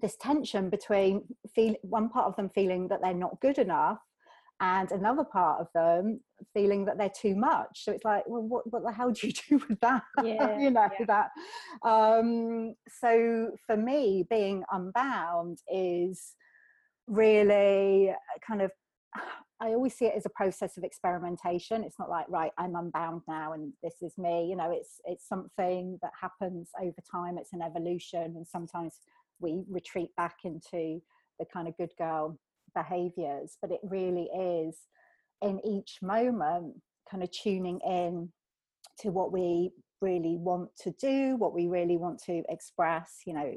this 0.01 0.15
tension 0.19 0.71
between 0.71 1.21
feel 1.53 1.75
one 1.83 2.09
part 2.09 2.25
of 2.25 2.35
them 2.35 2.49
feeling 2.49 2.87
that 2.87 2.99
they're 3.03 3.13
not 3.13 3.39
good 3.41 3.59
enough, 3.59 3.99
and 4.59 4.91
another 4.91 5.23
part 5.23 5.61
of 5.61 5.67
them 5.75 6.19
feeling 6.53 6.85
that 6.85 6.97
they're 6.97 7.11
too 7.15 7.35
much. 7.35 7.83
So 7.83 7.91
it's 7.91 8.05
like, 8.05 8.23
well, 8.27 8.41
what 8.41 8.63
what 8.71 8.83
the 8.83 8.91
hell 8.91 9.11
do 9.11 9.27
you 9.27 9.33
do 9.49 9.65
with 9.69 9.79
that? 9.81 10.03
Yeah, 10.23 10.57
you 10.57 10.71
know 10.71 10.89
yeah. 10.99 11.05
that. 11.05 11.29
Um, 11.87 12.73
so 12.87 13.51
for 13.67 13.77
me, 13.77 14.25
being 14.31 14.63
unbound 14.71 15.59
is 15.71 16.33
really 17.05 18.15
kind 18.47 18.63
of 18.63 18.71
I 19.63 19.67
always 19.69 19.95
see 19.95 20.05
it 20.05 20.15
as 20.17 20.25
a 20.25 20.29
process 20.29 20.75
of 20.75 20.83
experimentation. 20.83 21.85
It's 21.85 21.97
not 21.97 22.09
like 22.09 22.25
right, 22.27 22.51
I'm 22.57 22.75
unbound 22.75 23.21
now 23.29 23.53
and 23.53 23.71
this 23.81 23.95
is 24.01 24.17
me. 24.17 24.47
You 24.49 24.57
know, 24.57 24.69
it's 24.71 24.99
it's 25.05 25.25
something 25.25 25.97
that 26.01 26.11
happens 26.19 26.69
over 26.81 26.97
time. 27.09 27.37
It's 27.37 27.53
an 27.53 27.61
evolution, 27.61 28.33
and 28.35 28.45
sometimes 28.45 28.99
we 29.39 29.63
retreat 29.69 30.09
back 30.17 30.39
into 30.43 31.01
the 31.39 31.45
kind 31.51 31.69
of 31.69 31.77
good 31.77 31.91
girl 31.97 32.37
behaviors. 32.75 33.57
But 33.61 33.71
it 33.71 33.79
really 33.83 34.27
is 34.35 34.75
in 35.41 35.61
each 35.65 35.99
moment, 36.01 36.81
kind 37.09 37.23
of 37.23 37.31
tuning 37.31 37.79
in 37.87 38.33
to 38.99 39.11
what 39.11 39.31
we 39.31 39.71
really 40.01 40.35
want 40.35 40.71
to 40.81 40.91
do, 40.99 41.37
what 41.37 41.53
we 41.53 41.67
really 41.67 41.95
want 41.95 42.21
to 42.25 42.43
express. 42.49 43.21
You 43.25 43.33
know, 43.33 43.53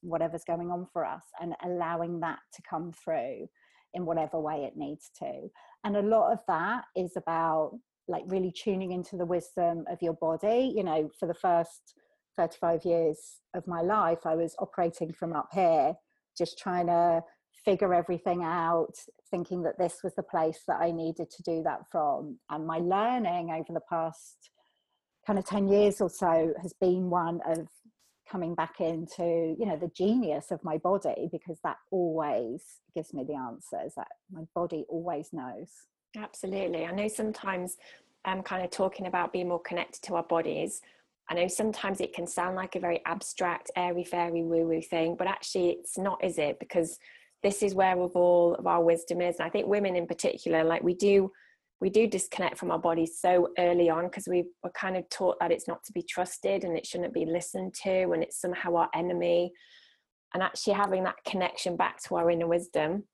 whatever's 0.00 0.44
going 0.44 0.70
on 0.70 0.86
for 0.90 1.04
us, 1.04 1.24
and 1.38 1.54
allowing 1.62 2.20
that 2.20 2.38
to 2.54 2.62
come 2.62 2.92
through 2.92 3.46
in 3.94 4.04
whatever 4.04 4.38
way 4.40 4.64
it 4.64 4.76
needs 4.76 5.10
to. 5.18 5.48
And 5.84 5.96
a 5.96 6.02
lot 6.02 6.32
of 6.32 6.40
that 6.48 6.84
is 6.96 7.16
about 7.16 7.78
like 8.08 8.24
really 8.26 8.52
tuning 8.52 8.92
into 8.92 9.16
the 9.16 9.24
wisdom 9.24 9.84
of 9.90 9.98
your 10.02 10.14
body. 10.14 10.72
You 10.74 10.84
know, 10.84 11.10
for 11.18 11.26
the 11.26 11.34
first 11.34 11.94
35 12.36 12.84
years 12.84 13.18
of 13.54 13.66
my 13.66 13.80
life, 13.80 14.26
I 14.26 14.34
was 14.34 14.54
operating 14.58 15.12
from 15.12 15.32
up 15.32 15.48
here, 15.52 15.94
just 16.36 16.58
trying 16.58 16.86
to 16.86 17.22
figure 17.64 17.94
everything 17.94 18.42
out, 18.42 18.94
thinking 19.30 19.62
that 19.62 19.78
this 19.78 20.00
was 20.02 20.14
the 20.14 20.22
place 20.22 20.60
that 20.68 20.80
I 20.80 20.90
needed 20.90 21.30
to 21.30 21.42
do 21.42 21.62
that 21.62 21.80
from. 21.90 22.38
And 22.50 22.66
my 22.66 22.78
learning 22.78 23.50
over 23.50 23.72
the 23.72 23.80
past 23.88 24.50
kind 25.26 25.38
of 25.38 25.46
10 25.46 25.68
years 25.68 26.00
or 26.00 26.10
so 26.10 26.52
has 26.60 26.74
been 26.80 27.08
one 27.08 27.40
of 27.46 27.66
coming 28.30 28.54
back 28.54 28.80
into 28.80 29.54
you 29.58 29.66
know 29.66 29.76
the 29.76 29.90
genius 29.94 30.50
of 30.50 30.62
my 30.64 30.78
body 30.78 31.28
because 31.30 31.58
that 31.62 31.76
always 31.90 32.62
gives 32.94 33.12
me 33.12 33.24
the 33.24 33.34
answers 33.34 33.92
that 33.96 34.08
my 34.32 34.42
body 34.54 34.84
always 34.88 35.32
knows 35.32 35.68
absolutely 36.16 36.86
i 36.86 36.90
know 36.90 37.08
sometimes 37.08 37.76
i'm 38.24 38.42
kind 38.42 38.64
of 38.64 38.70
talking 38.70 39.06
about 39.06 39.32
being 39.32 39.48
more 39.48 39.60
connected 39.60 40.02
to 40.02 40.14
our 40.14 40.22
bodies 40.24 40.80
I 41.28 41.34
know 41.34 41.48
sometimes 41.48 42.00
it 42.00 42.12
can 42.12 42.26
sound 42.26 42.56
like 42.56 42.76
a 42.76 42.80
very 42.80 43.00
abstract, 43.06 43.70
airy 43.76 44.04
fairy 44.04 44.42
woo 44.42 44.66
woo 44.66 44.82
thing, 44.82 45.16
but 45.16 45.26
actually 45.26 45.70
it's 45.70 45.96
not, 45.96 46.22
is 46.22 46.38
it? 46.38 46.58
Because 46.58 46.98
this 47.42 47.62
is 47.62 47.74
where 47.74 47.98
of 47.98 48.14
all 48.14 48.54
of 48.56 48.66
our 48.66 48.82
wisdom 48.82 49.20
is. 49.20 49.36
And 49.36 49.46
I 49.46 49.50
think 49.50 49.66
women 49.66 49.96
in 49.96 50.06
particular, 50.06 50.64
like 50.64 50.82
we 50.82 50.94
do, 50.94 51.32
we 51.84 51.90
do 51.90 52.06
disconnect 52.06 52.56
from 52.56 52.70
our 52.70 52.78
bodies 52.78 53.18
so 53.20 53.50
early 53.58 53.90
on 53.90 54.04
because 54.04 54.26
we 54.26 54.44
were 54.62 54.70
kind 54.70 54.96
of 54.96 55.06
taught 55.10 55.36
that 55.38 55.52
it's 55.52 55.68
not 55.68 55.84
to 55.84 55.92
be 55.92 56.02
trusted 56.02 56.64
and 56.64 56.78
it 56.78 56.86
shouldn't 56.86 57.12
be 57.12 57.26
listened 57.26 57.74
to 57.74 58.12
and 58.12 58.22
it's 58.22 58.40
somehow 58.40 58.74
our 58.74 58.88
enemy. 58.94 59.52
And 60.32 60.42
actually 60.42 60.72
having 60.72 61.04
that 61.04 61.16
connection 61.26 61.76
back 61.76 62.02
to 62.04 62.16
our 62.16 62.30
inner 62.30 62.46
wisdom. 62.46 63.04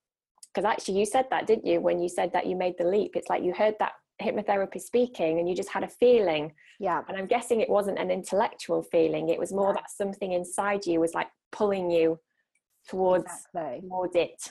Because 0.54 0.64
actually, 0.64 1.00
you 1.00 1.04
said 1.04 1.26
that, 1.30 1.48
didn't 1.48 1.66
you? 1.66 1.80
When 1.80 1.98
you 1.98 2.08
said 2.08 2.32
that 2.32 2.46
you 2.46 2.54
made 2.54 2.74
the 2.78 2.86
leap, 2.86 3.16
it's 3.16 3.28
like 3.28 3.42
you 3.42 3.52
heard 3.52 3.74
that 3.80 3.92
hypnotherapy 4.22 4.80
speaking 4.80 5.40
and 5.40 5.48
you 5.48 5.56
just 5.56 5.70
had 5.70 5.82
a 5.82 5.88
feeling 5.88 6.52
yeah 6.78 7.00
and 7.08 7.16
i'm 7.16 7.26
guessing 7.26 7.62
it 7.62 7.70
wasn't 7.70 7.98
an 7.98 8.10
intellectual 8.10 8.82
feeling 8.82 9.30
it 9.30 9.38
was 9.38 9.50
more 9.50 9.70
yeah. 9.70 9.80
that 9.80 9.90
something 9.90 10.32
inside 10.32 10.84
you 10.84 11.00
was 11.00 11.14
like 11.14 11.28
pulling 11.52 11.90
you 11.90 12.18
towards 12.86 13.24
exactly. 13.24 13.80
towards 13.80 14.14
it 14.14 14.50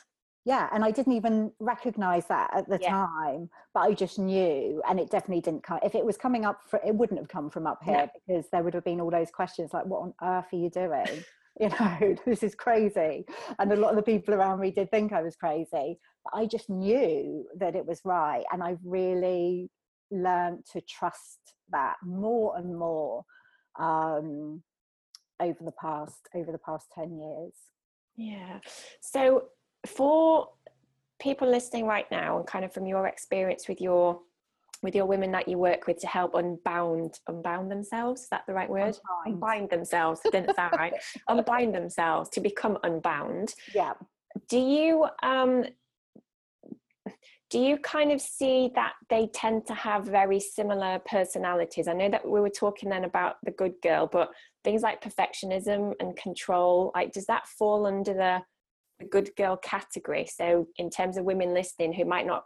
yeah 0.49 0.67
and 0.73 0.83
i 0.83 0.89
didn't 0.89 1.13
even 1.13 1.51
recognize 1.59 2.25
that 2.25 2.49
at 2.55 2.67
the 2.67 2.79
yeah. 2.81 2.89
time 2.89 3.47
but 3.73 3.81
i 3.81 3.93
just 3.93 4.17
knew 4.17 4.81
and 4.89 4.99
it 4.99 5.09
definitely 5.12 5.41
didn't 5.41 5.62
come 5.62 5.79
if 5.83 5.93
it 5.93 6.03
was 6.03 6.17
coming 6.17 6.43
up 6.43 6.62
for, 6.67 6.81
it 6.85 6.95
wouldn't 6.95 7.19
have 7.19 7.29
come 7.29 7.51
from 7.51 7.67
up 7.67 7.79
here 7.85 8.09
because 8.13 8.45
there 8.51 8.63
would 8.63 8.73
have 8.73 8.83
been 8.83 8.99
all 8.99 9.12
those 9.12 9.29
questions 9.29 9.73
like 9.73 9.85
what 9.85 10.01
on 10.01 10.13
earth 10.23 10.47
are 10.51 10.57
you 10.57 10.69
doing? 10.69 11.23
You 11.59 11.67
know 11.67 12.15
this 12.25 12.41
is 12.41 12.55
crazy 12.55 13.25
and 13.57 13.73
a 13.73 13.75
lot 13.75 13.89
of 13.89 13.97
the 13.97 14.01
people 14.01 14.33
around 14.33 14.62
me 14.62 14.71
did 14.71 14.89
think 14.91 15.12
i 15.12 15.21
was 15.21 15.35
crazy 15.35 15.99
but 16.23 16.33
i 16.33 16.45
just 16.45 16.69
knew 16.69 17.45
that 17.57 17.75
it 17.75 17.85
was 17.85 17.99
right 18.05 18.45
and 18.53 18.63
i've 18.63 18.79
really 18.85 19.69
learned 20.09 20.63
to 20.71 20.79
trust 20.79 21.39
that 21.71 21.95
more 22.01 22.55
and 22.55 22.77
more 22.77 23.25
um, 23.77 24.62
over 25.41 25.62
the 25.65 25.73
past 25.81 26.29
over 26.33 26.51
the 26.51 26.59
past 26.59 26.85
10 26.95 27.17
years. 27.17 27.53
Yeah 28.15 28.59
so 29.01 29.49
for 29.85 30.49
people 31.19 31.49
listening 31.49 31.85
right 31.85 32.09
now 32.11 32.37
and 32.37 32.47
kind 32.47 32.65
of 32.65 32.73
from 32.73 32.85
your 32.85 33.07
experience 33.07 33.67
with 33.67 33.81
your 33.81 34.19
with 34.81 34.95
your 34.95 35.05
women 35.05 35.31
that 35.31 35.47
you 35.47 35.57
work 35.57 35.87
with 35.87 35.99
to 35.99 36.07
help 36.07 36.35
unbound 36.35 37.19
unbound 37.27 37.69
themselves 37.69 38.21
is 38.21 38.29
that 38.29 38.43
the 38.47 38.53
right 38.53 38.69
word? 38.69 38.97
Unbind, 39.25 39.35
unbind 39.35 39.69
themselves 39.69 40.21
didn't 40.31 40.55
sound 40.55 40.73
right. 40.77 40.93
Unbind 41.27 41.75
themselves 41.75 42.29
to 42.29 42.39
become 42.39 42.77
unbound. 42.83 43.53
Yeah. 43.75 43.93
Do 44.47 44.57
you 44.57 45.07
um 45.21 45.65
do 47.49 47.59
you 47.59 47.77
kind 47.77 48.11
of 48.11 48.21
see 48.21 48.71
that 48.75 48.93
they 49.09 49.27
tend 49.33 49.65
to 49.65 49.73
have 49.73 50.05
very 50.05 50.39
similar 50.39 50.99
personalities? 50.99 51.87
I 51.87 51.93
know 51.93 52.09
that 52.09 52.27
we 52.27 52.39
were 52.39 52.49
talking 52.49 52.89
then 52.89 53.03
about 53.03 53.37
the 53.43 53.51
good 53.51 53.73
girl 53.83 54.07
but 54.07 54.29
things 54.63 54.81
like 54.81 55.03
perfectionism 55.03 55.93
and 55.99 56.15
control 56.15 56.91
like 56.95 57.11
does 57.11 57.25
that 57.25 57.47
fall 57.47 57.85
under 57.85 58.13
the 58.13 58.41
the 58.99 59.07
good 59.07 59.31
girl 59.38 59.57
category. 59.57 60.27
So 60.27 60.67
in 60.77 60.89
terms 60.89 61.17
of 61.17 61.25
women 61.25 61.53
listening 61.53 61.93
who 61.93 62.05
might 62.05 62.27
not 62.27 62.43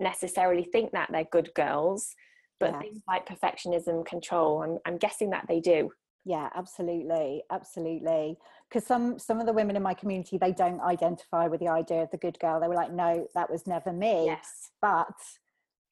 necessarily 0.00 0.64
think 0.64 0.92
that 0.92 1.08
they're 1.12 1.24
good 1.30 1.50
girls 1.54 2.14
but 2.58 2.78
things 2.80 3.00
like 3.08 3.26
perfectionism 3.26 4.06
control 4.06 4.62
I'm, 4.62 4.78
I'm 4.86 4.98
guessing 4.98 5.30
that 5.30 5.46
they 5.48 5.60
do. 5.60 5.90
Yeah 6.24 6.48
absolutely 6.54 7.42
absolutely. 7.50 8.36
Because 8.68 8.86
some 8.86 9.18
some 9.18 9.40
of 9.40 9.46
the 9.46 9.52
women 9.52 9.76
in 9.76 9.82
my 9.82 9.94
community 9.94 10.38
they 10.38 10.52
don't 10.52 10.80
identify 10.80 11.46
with 11.48 11.60
the 11.60 11.68
idea 11.68 12.02
of 12.02 12.10
the 12.10 12.18
good 12.18 12.38
girl. 12.38 12.60
They 12.60 12.68
were 12.68 12.74
like 12.74 12.92
no 12.92 13.26
that 13.34 13.50
was 13.50 13.66
never 13.66 13.92
me. 13.92 14.26
Yes. 14.26 14.70
But 14.80 15.14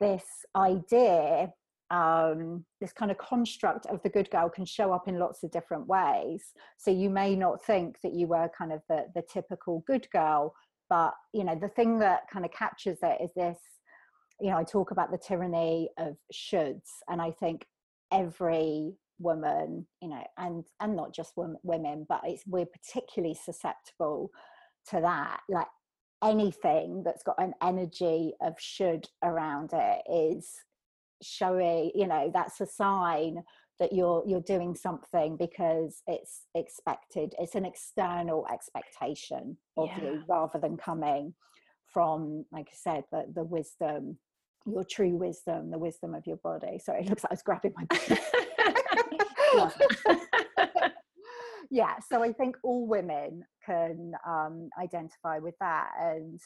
this 0.00 0.24
idea 0.56 1.52
um, 1.90 2.64
this 2.80 2.92
kind 2.92 3.10
of 3.10 3.18
construct 3.18 3.86
of 3.86 4.02
the 4.02 4.08
good 4.08 4.30
girl 4.30 4.48
can 4.48 4.64
show 4.64 4.92
up 4.92 5.08
in 5.08 5.18
lots 5.18 5.42
of 5.42 5.50
different 5.50 5.86
ways. 5.86 6.52
So 6.78 6.90
you 6.90 7.10
may 7.10 7.34
not 7.34 7.64
think 7.64 8.00
that 8.02 8.14
you 8.14 8.26
were 8.26 8.48
kind 8.56 8.72
of 8.72 8.82
the, 8.88 9.06
the 9.14 9.22
typical 9.22 9.82
good 9.86 10.08
girl, 10.10 10.54
but 10.88 11.14
you 11.32 11.44
know 11.44 11.54
the 11.54 11.68
thing 11.68 11.98
that 12.00 12.28
kind 12.32 12.44
of 12.44 12.52
captures 12.52 12.98
it 13.02 13.20
is 13.22 13.30
this 13.34 13.58
you 14.40 14.50
know, 14.50 14.56
I 14.56 14.64
talk 14.64 14.90
about 14.90 15.10
the 15.10 15.18
tyranny 15.18 15.90
of 15.98 16.16
shoulds, 16.32 16.88
and 17.08 17.20
I 17.20 17.30
think 17.30 17.66
every 18.10 18.94
woman, 19.18 19.86
you 20.00 20.08
know, 20.08 20.24
and 20.38 20.64
and 20.80 20.96
not 20.96 21.14
just 21.14 21.34
women, 21.36 22.06
but 22.08 22.22
it's 22.24 22.42
we're 22.46 22.66
particularly 22.66 23.34
susceptible 23.34 24.30
to 24.88 25.00
that. 25.00 25.40
Like 25.48 25.66
anything 26.24 27.02
that's 27.04 27.22
got 27.22 27.40
an 27.40 27.54
energy 27.62 28.34
of 28.40 28.54
should 28.58 29.06
around 29.22 29.70
it 29.72 30.02
is 30.10 30.50
showing, 31.22 31.90
you 31.94 32.06
know, 32.06 32.30
that's 32.32 32.60
a 32.60 32.66
sign 32.66 33.42
that 33.78 33.92
you're 33.92 34.22
you're 34.26 34.42
doing 34.42 34.74
something 34.74 35.36
because 35.36 36.02
it's 36.06 36.46
expected. 36.54 37.34
It's 37.38 37.54
an 37.54 37.64
external 37.64 38.46
expectation 38.52 39.56
of 39.76 39.88
yeah. 39.88 40.02
you 40.02 40.22
rather 40.28 40.58
than 40.58 40.76
coming 40.76 41.34
from, 41.86 42.44
like 42.52 42.68
I 42.68 42.76
said, 42.76 43.04
the, 43.10 43.24
the 43.34 43.44
wisdom 43.44 44.18
your 44.66 44.84
true 44.84 45.16
wisdom, 45.16 45.70
the 45.70 45.78
wisdom 45.78 46.14
of 46.14 46.26
your 46.26 46.36
body. 46.38 46.78
Sorry, 46.78 47.00
it 47.00 47.08
looks 47.08 47.24
like 47.24 47.32
I 47.32 47.34
was 47.34 47.42
grabbing 47.42 47.72
my 47.74 47.86
yeah, 51.70 51.94
so 52.10 52.22
I 52.22 52.32
think 52.32 52.56
all 52.62 52.86
women 52.86 53.44
can 53.64 54.12
um, 54.26 54.70
identify 54.80 55.38
with 55.38 55.54
that. 55.60 55.90
And, 56.00 56.40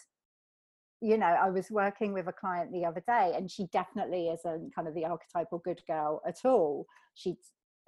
you 1.05 1.19
know, 1.19 1.27
I 1.27 1.51
was 1.51 1.71
working 1.71 2.15
with 2.15 2.27
a 2.29 2.33
client 2.33 2.73
the 2.73 2.87
other 2.87 3.03
day, 3.07 3.35
and 3.37 3.51
she 3.51 3.67
definitely 3.73 4.29
isn't 4.29 4.75
kind 4.75 4.89
of 4.89 4.95
the 4.95 5.05
archetypal 5.05 5.59
good 5.59 5.83
girl 5.87 6.23
at 6.27 6.39
all. 6.45 6.87
She 7.15 7.37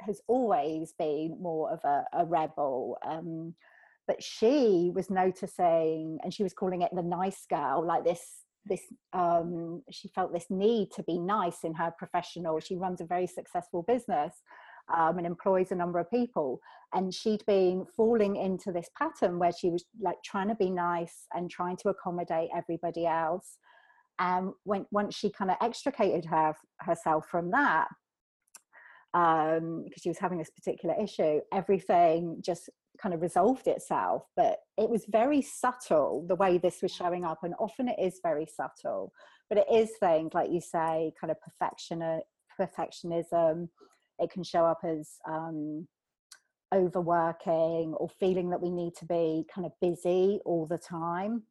has 0.00 0.20
always 0.28 0.92
been 0.98 1.38
more 1.40 1.72
of 1.72 1.80
a, 1.84 2.04
a 2.12 2.24
rebel. 2.26 2.98
Um, 3.04 3.54
but 4.06 4.22
she 4.22 4.92
was 4.94 5.08
noticing, 5.08 6.18
and 6.22 6.32
she 6.32 6.42
was 6.42 6.52
calling 6.52 6.82
it 6.82 6.90
the 6.94 7.02
nice 7.02 7.46
girl, 7.48 7.84
like 7.84 8.04
this 8.04 8.20
this 8.68 8.82
um, 9.12 9.82
she 9.90 10.08
felt 10.08 10.32
this 10.32 10.46
need 10.50 10.90
to 10.92 11.02
be 11.04 11.18
nice 11.18 11.58
in 11.64 11.74
her 11.74 11.92
professional 11.96 12.58
she 12.58 12.76
runs 12.76 13.00
a 13.00 13.04
very 13.04 13.26
successful 13.26 13.84
business 13.86 14.42
um, 14.94 15.18
and 15.18 15.26
employs 15.26 15.72
a 15.72 15.76
number 15.76 15.98
of 15.98 16.10
people. 16.10 16.60
And 16.94 17.12
she'd 17.12 17.44
been 17.46 17.86
falling 17.96 18.36
into 18.36 18.72
this 18.72 18.88
pattern 18.96 19.38
where 19.38 19.52
she 19.52 19.70
was 19.70 19.84
like 20.00 20.16
trying 20.24 20.48
to 20.48 20.54
be 20.54 20.70
nice 20.70 21.26
and 21.34 21.50
trying 21.50 21.76
to 21.78 21.88
accommodate 21.88 22.50
everybody 22.56 23.06
else. 23.06 23.58
And 24.18 24.52
when 24.64 24.86
once 24.90 25.14
she 25.14 25.30
kind 25.30 25.50
of 25.50 25.58
extricated 25.60 26.24
her 26.26 26.54
herself 26.80 27.26
from 27.28 27.50
that 27.50 27.88
um, 29.12 29.82
because 29.84 30.02
she 30.02 30.08
was 30.08 30.18
having 30.18 30.38
this 30.38 30.50
particular 30.50 30.94
issue 31.02 31.40
everything 31.52 32.38
just 32.40 32.70
kind 33.00 33.14
of 33.14 33.20
resolved 33.20 33.66
itself. 33.66 34.24
But 34.36 34.58
it 34.78 34.88
was 34.88 35.04
very 35.08 35.42
subtle 35.42 36.24
the 36.28 36.36
way 36.36 36.56
this 36.56 36.80
was 36.80 36.92
showing 36.92 37.24
up 37.24 37.40
and 37.42 37.54
often 37.58 37.88
it 37.88 37.98
is 38.00 38.20
very 38.22 38.46
subtle. 38.46 39.12
But 39.50 39.58
it 39.58 39.66
is 39.72 39.90
things 40.00 40.32
like 40.32 40.50
you 40.50 40.60
say 40.60 41.12
kind 41.20 41.30
of 41.30 41.36
perfection 41.40 42.20
perfectionism 42.58 43.68
it 44.18 44.30
can 44.30 44.42
show 44.42 44.64
up 44.64 44.80
as 44.84 45.18
um, 45.28 45.86
overworking 46.74 47.94
or 47.94 48.08
feeling 48.08 48.50
that 48.50 48.60
we 48.60 48.70
need 48.70 48.94
to 48.96 49.04
be 49.04 49.44
kind 49.52 49.66
of 49.66 49.72
busy 49.80 50.40
all 50.44 50.66
the 50.66 50.78
time. 50.78 51.42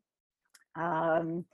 Um, 0.76 1.46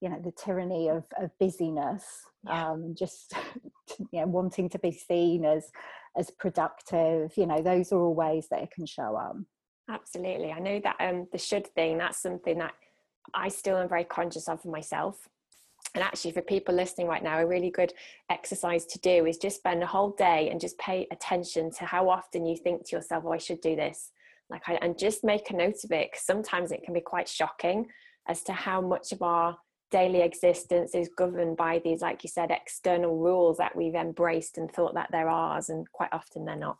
you 0.00 0.08
know 0.08 0.18
the 0.22 0.32
tyranny 0.32 0.88
of, 0.88 1.04
of 1.20 1.30
busyness 1.38 2.04
yeah. 2.44 2.70
um, 2.70 2.94
just 2.98 3.34
you 3.98 4.20
know 4.20 4.26
wanting 4.26 4.68
to 4.70 4.78
be 4.78 4.92
seen 4.92 5.44
as 5.44 5.70
as 6.18 6.30
productive 6.30 7.32
you 7.36 7.46
know 7.46 7.60
those 7.60 7.92
are 7.92 8.00
all 8.00 8.14
ways 8.14 8.46
that 8.50 8.62
it 8.62 8.70
can 8.70 8.86
show 8.86 9.14
up. 9.16 9.36
Absolutely. 9.90 10.52
I 10.52 10.58
know 10.58 10.80
that 10.82 10.96
um 11.00 11.26
the 11.32 11.38
should 11.38 11.66
thing 11.74 11.98
that's 11.98 12.22
something 12.22 12.58
that 12.58 12.72
i 13.34 13.48
still 13.48 13.76
am 13.76 13.88
very 13.88 14.04
conscious 14.04 14.48
of 14.48 14.62
for 14.62 14.68
myself 14.68 15.28
and 15.94 16.04
actually 16.04 16.30
for 16.30 16.42
people 16.42 16.74
listening 16.74 17.06
right 17.06 17.22
now 17.22 17.38
a 17.38 17.46
really 17.46 17.70
good 17.70 17.92
exercise 18.30 18.86
to 18.86 18.98
do 19.00 19.26
is 19.26 19.36
just 19.36 19.56
spend 19.56 19.82
a 19.82 19.86
whole 19.86 20.10
day 20.10 20.48
and 20.50 20.60
just 20.60 20.78
pay 20.78 21.06
attention 21.10 21.70
to 21.70 21.84
how 21.84 22.08
often 22.08 22.46
you 22.46 22.56
think 22.56 22.84
to 22.84 22.96
yourself 22.96 23.24
oh 23.26 23.32
i 23.32 23.38
should 23.38 23.60
do 23.60 23.76
this 23.76 24.12
like 24.50 24.68
I, 24.68 24.74
and 24.82 24.98
just 24.98 25.24
make 25.24 25.50
a 25.50 25.56
note 25.56 25.84
of 25.84 25.92
it 25.92 26.10
because 26.10 26.24
sometimes 26.24 26.72
it 26.72 26.82
can 26.82 26.94
be 26.94 27.00
quite 27.00 27.28
shocking 27.28 27.86
as 28.28 28.42
to 28.44 28.52
how 28.52 28.80
much 28.80 29.12
of 29.12 29.22
our 29.22 29.56
daily 29.90 30.20
existence 30.20 30.94
is 30.94 31.10
governed 31.16 31.56
by 31.56 31.80
these 31.84 32.00
like 32.00 32.22
you 32.22 32.28
said 32.28 32.50
external 32.50 33.16
rules 33.16 33.56
that 33.56 33.74
we've 33.74 33.94
embraced 33.94 34.58
and 34.58 34.70
thought 34.70 34.94
that 34.94 35.08
they're 35.10 35.28
ours 35.28 35.68
and 35.68 35.90
quite 35.92 36.12
often 36.12 36.44
they're 36.44 36.56
not 36.56 36.78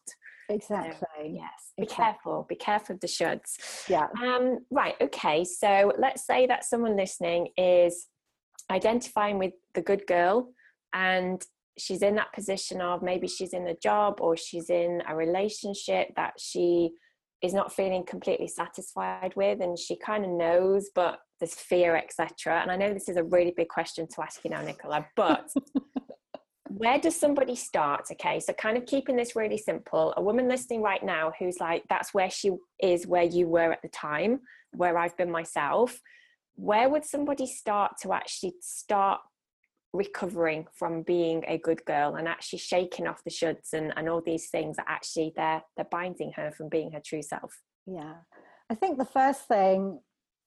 Exactly. 0.51 0.97
So, 0.99 1.25
yes. 1.25 1.73
Be 1.77 1.85
exactly. 1.85 2.05
careful. 2.05 2.47
Be 2.49 2.55
careful 2.57 2.95
of 2.95 3.01
the 3.01 3.07
shoulds. 3.07 3.89
Yeah. 3.89 4.09
Um, 4.21 4.59
right. 4.71 4.95
Okay. 5.01 5.45
So 5.45 5.93
let's 5.97 6.27
say 6.27 6.47
that 6.49 6.65
someone 6.65 6.97
listening 6.97 7.49
is 7.57 8.09
identifying 8.71 9.39
with 9.39 9.53
the 9.75 9.83
good 9.83 10.07
girl 10.07 10.53
and 10.93 11.45
she's 11.79 12.03
in 12.03 12.15
that 12.17 12.33
position 12.33 12.81
of 12.81 13.03
maybe 13.03 13.27
she's 13.27 13.53
in 13.53 13.69
a 13.69 13.77
job 13.77 14.21
or 14.21 14.37
she's 14.37 14.71
in 14.71 15.03
a 15.09 15.17
relationship 15.17 16.09
that 16.17 16.35
she 16.39 16.91
is 17.43 17.55
not 17.55 17.73
feeling 17.73 18.05
completely 18.05 18.49
satisfied 18.49 19.33
with 19.35 19.61
and 19.61 19.79
she 19.79 19.97
kind 19.97 20.25
of 20.25 20.31
knows 20.31 20.91
but 20.95 21.21
there's 21.39 21.55
fear 21.55 21.97
etc 21.97 22.61
and 22.61 22.71
i 22.71 22.77
know 22.77 22.93
this 22.93 23.09
is 23.09 23.17
a 23.17 23.25
really 23.25 23.55
big 23.57 23.69
question 23.69 24.07
to 24.07 24.23
ask 24.23 24.45
you 24.45 24.51
now 24.51 24.63
nicola 24.63 25.07
but 25.17 25.49
where 26.69 26.99
does 27.01 27.19
somebody 27.19 27.57
start? 27.57 28.05
Okay 28.13 28.39
so 28.41 28.53
kind 28.53 28.77
of 28.77 28.87
keeping 28.87 29.17
this 29.17 29.35
really 29.35 29.59
simple. 29.59 30.15
A 30.17 30.23
woman 30.23 30.49
listening 30.49 30.83
right 30.83 31.03
now 31.03 31.33
who's 31.39 31.59
like 31.61 31.83
that's 31.91 32.15
where 32.15 32.31
she 32.31 32.53
is 32.81 33.07
where 33.07 33.25
you 33.25 33.49
were 33.49 33.73
at 33.73 33.83
the 33.83 33.89
time 33.89 34.41
where 34.73 34.97
i've 34.97 35.17
been 35.17 35.31
myself 35.31 36.01
where 36.61 36.89
would 36.89 37.05
somebody 37.05 37.47
start 37.47 37.93
to 38.03 38.13
actually 38.13 38.53
start 38.61 39.21
recovering 39.93 40.67
from 40.79 41.03
being 41.03 41.43
a 41.49 41.59
good 41.59 41.85
girl 41.85 42.15
and 42.15 42.29
actually 42.29 42.59
shaking 42.59 43.07
off 43.07 43.25
the 43.25 43.31
shoulds 43.31 43.73
and, 43.73 43.93
and 43.97 44.09
all 44.09 44.23
these 44.25 44.49
things 44.51 44.77
that 44.77 44.87
actually 44.87 45.33
they're 45.35 45.63
they're 45.77 45.87
binding 45.91 46.33
her 46.37 46.53
from 46.53 46.69
being 46.69 46.93
her 46.93 47.01
true 47.05 47.23
self? 47.23 47.61
Yeah. 47.87 48.15
I 48.69 48.75
think 48.75 48.99
the 48.99 49.05
first 49.05 49.49
thing 49.49 50.01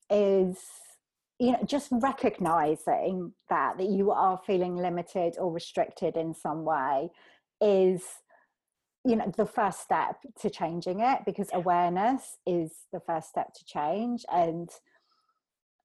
is 0.09 0.57
you 1.39 1.51
know 1.51 1.63
just 1.65 1.89
recognizing 1.91 3.33
that 3.49 3.77
that 3.77 3.89
you 3.89 4.11
are 4.11 4.39
feeling 4.45 4.75
limited 4.75 5.35
or 5.39 5.51
restricted 5.51 6.15
in 6.15 6.35
some 6.35 6.63
way 6.63 7.09
is 7.59 8.03
you 9.03 9.15
know 9.15 9.31
the 9.35 9.45
first 9.45 9.81
step 9.81 10.15
to 10.39 10.49
changing 10.49 10.99
it 11.01 11.19
because 11.25 11.49
awareness 11.53 12.37
is 12.45 12.71
the 12.93 13.01
first 13.01 13.29
step 13.29 13.53
to 13.53 13.65
change. 13.65 14.23
And 14.31 14.69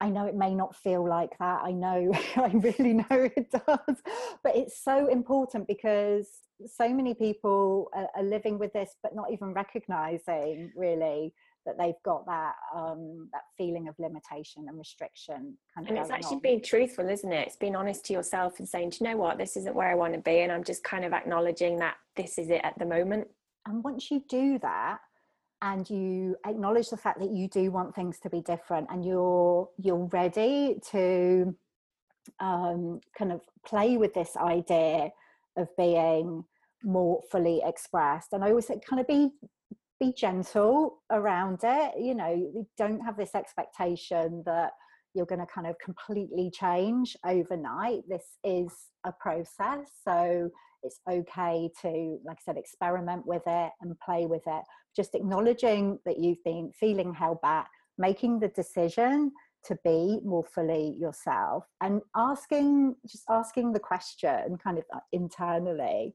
I 0.01 0.11
know 0.11 0.27
it 0.27 0.37
may 0.37 0.55
not 0.55 0.77
feel 0.77 1.07
like 1.07 1.37
that. 1.39 1.63
I 1.65 1.73
know, 1.73 2.13
I 2.37 2.51
really 2.55 2.95
know 2.95 3.07
it 3.11 3.51
does. 3.51 3.97
But 4.43 4.57
it's 4.57 4.83
so 4.83 5.09
important 5.09 5.67
because 5.67 6.29
so 6.67 6.89
many 6.89 7.15
people 7.15 7.89
are, 7.95 8.09
are 8.17 8.23
living 8.23 8.59
with 8.59 8.73
this, 8.73 8.95
but 9.03 9.15
not 9.15 9.33
even 9.33 9.53
recognizing 9.53 10.73
really 10.77 11.35
that 11.67 11.77
they've 11.77 12.03
got 12.05 12.25
that 12.27 12.55
um, 12.75 13.29
that 13.33 13.43
feeling 13.57 13.89
of 13.89 13.95
limitation 13.99 14.67
and 14.69 14.79
restriction. 14.79 15.57
Kind 15.75 15.87
of 15.87 15.89
and 15.89 15.99
it's 15.99 16.11
actually 16.11 16.37
on. 16.37 16.43
being 16.43 16.63
truthful, 16.63 17.09
isn't 17.09 17.33
it? 17.33 17.47
It's 17.47 17.57
being 17.57 17.77
honest 17.77 18.05
to 18.07 18.13
yourself 18.13 18.59
and 18.59 18.69
saying, 18.69 18.91
"Do 18.91 18.99
you 19.01 19.11
know 19.11 19.17
what? 19.17 19.39
This 19.39 19.57
isn't 19.57 19.75
where 19.75 19.91
I 19.91 19.95
want 19.95 20.15
to 20.15 20.21
be," 20.21 20.41
and 20.41 20.51
I'm 20.51 20.65
just 20.65 20.83
kind 20.83 21.05
of 21.05 21.13
acknowledging 21.13 21.79
that 21.81 21.97
this 22.17 22.39
is 22.39 22.49
it 22.51 22.63
at 22.65 22.79
the 22.79 22.87
moment. 22.87 23.29
And 23.67 23.85
once 23.85 24.11
you 24.11 24.25
do 24.29 24.59
that, 24.61 24.99
and 25.63 25.89
you 25.91 26.37
acknowledge 26.47 26.89
the 26.89 26.97
fact 26.97 27.19
that 27.21 27.31
you 27.31 27.49
do 27.49 27.71
want 27.71 27.95
things 27.95 28.19
to 28.21 28.31
be 28.31 28.41
different 28.43 28.87
and 28.91 29.05
you're 29.05 29.69
you're 29.79 30.09
ready 30.13 30.77
to 30.91 31.55
um, 32.41 33.01
kind 33.17 33.33
of 33.33 33.41
play 33.67 33.97
with 33.97 34.15
this 34.15 34.37
idea 34.37 35.11
of 35.57 35.69
being 35.77 36.45
more 36.85 37.21
fully 37.31 37.61
expressed. 37.65 38.33
And 38.33 38.45
i 38.45 38.51
always 38.51 38.67
say 38.67 38.81
kind 38.89 39.01
of 39.01 39.07
be 39.07 39.31
be 40.01 40.13
gentle 40.13 41.03
around 41.11 41.61
it. 41.65 41.95
You 41.99 42.15
know 42.15 42.67
don't 42.77 43.01
have 43.01 43.17
this 43.17 43.35
expectation 43.35 44.43
that 44.47 44.71
you're 45.15 45.27
going 45.27 45.41
to 45.41 45.47
kind 45.47 45.67
of 45.67 45.77
completely 45.85 46.51
change 46.53 47.17
overnight. 47.25 48.03
This 48.09 48.37
is 48.45 48.71
a 49.05 49.13
process 49.13 49.91
so 50.05 50.51
it's 50.83 51.01
okay 51.11 51.69
to 51.83 52.19
like 52.25 52.37
i 52.37 52.41
said 52.45 52.57
experiment 52.57 53.27
with 53.27 53.43
it 53.47 53.71
and 53.81 53.99
play 54.01 54.27
with 54.27 54.43
it 54.47 54.63
just 55.01 55.15
acknowledging 55.15 55.99
that 56.05 56.19
you've 56.19 56.43
been 56.45 56.71
feeling 56.83 57.11
held 57.15 57.41
back 57.41 57.71
making 57.99 58.39
the 58.41 58.49
decision 58.49 59.33
to 59.65 59.77
be 59.85 60.21
more 60.25 60.45
fully 60.55 60.95
yourself 61.05 61.65
and 61.81 62.01
asking 62.17 62.95
just 63.13 63.25
asking 63.41 63.73
the 63.73 63.85
question 63.91 64.57
kind 64.63 64.79
of 64.79 64.85
uh, 64.95 65.01
internally 65.13 66.15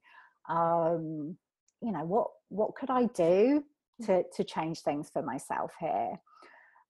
um 0.50 1.38
you 1.82 1.92
know 1.96 2.06
what 2.14 2.28
what 2.50 2.76
could 2.76 2.90
i 2.90 3.04
do 3.26 3.64
to 4.02 4.24
to 4.36 4.44
change 4.44 4.80
things 4.80 5.10
for 5.12 5.22
myself 5.22 5.72
here? 5.80 6.20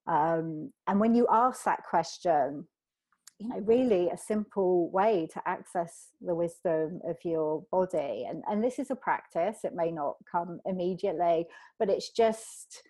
Um 0.06 0.72
and 0.86 1.00
when 1.00 1.14
you 1.14 1.26
ask 1.30 1.64
that 1.64 1.82
question 1.88 2.66
you 3.38 3.48
know 3.48 3.58
really 3.60 4.08
a 4.10 4.16
simple 4.16 4.90
way 4.90 5.28
to 5.32 5.42
access 5.46 6.08
the 6.20 6.34
wisdom 6.34 7.00
of 7.06 7.16
your 7.24 7.64
body. 7.70 8.26
And 8.28 8.42
and 8.48 8.62
this 8.62 8.78
is 8.78 8.90
a 8.90 8.96
practice 8.96 9.58
it 9.64 9.74
may 9.74 9.90
not 9.90 10.16
come 10.30 10.60
immediately 10.66 11.46
but 11.78 11.90
it's 11.90 12.10
just 12.10 12.82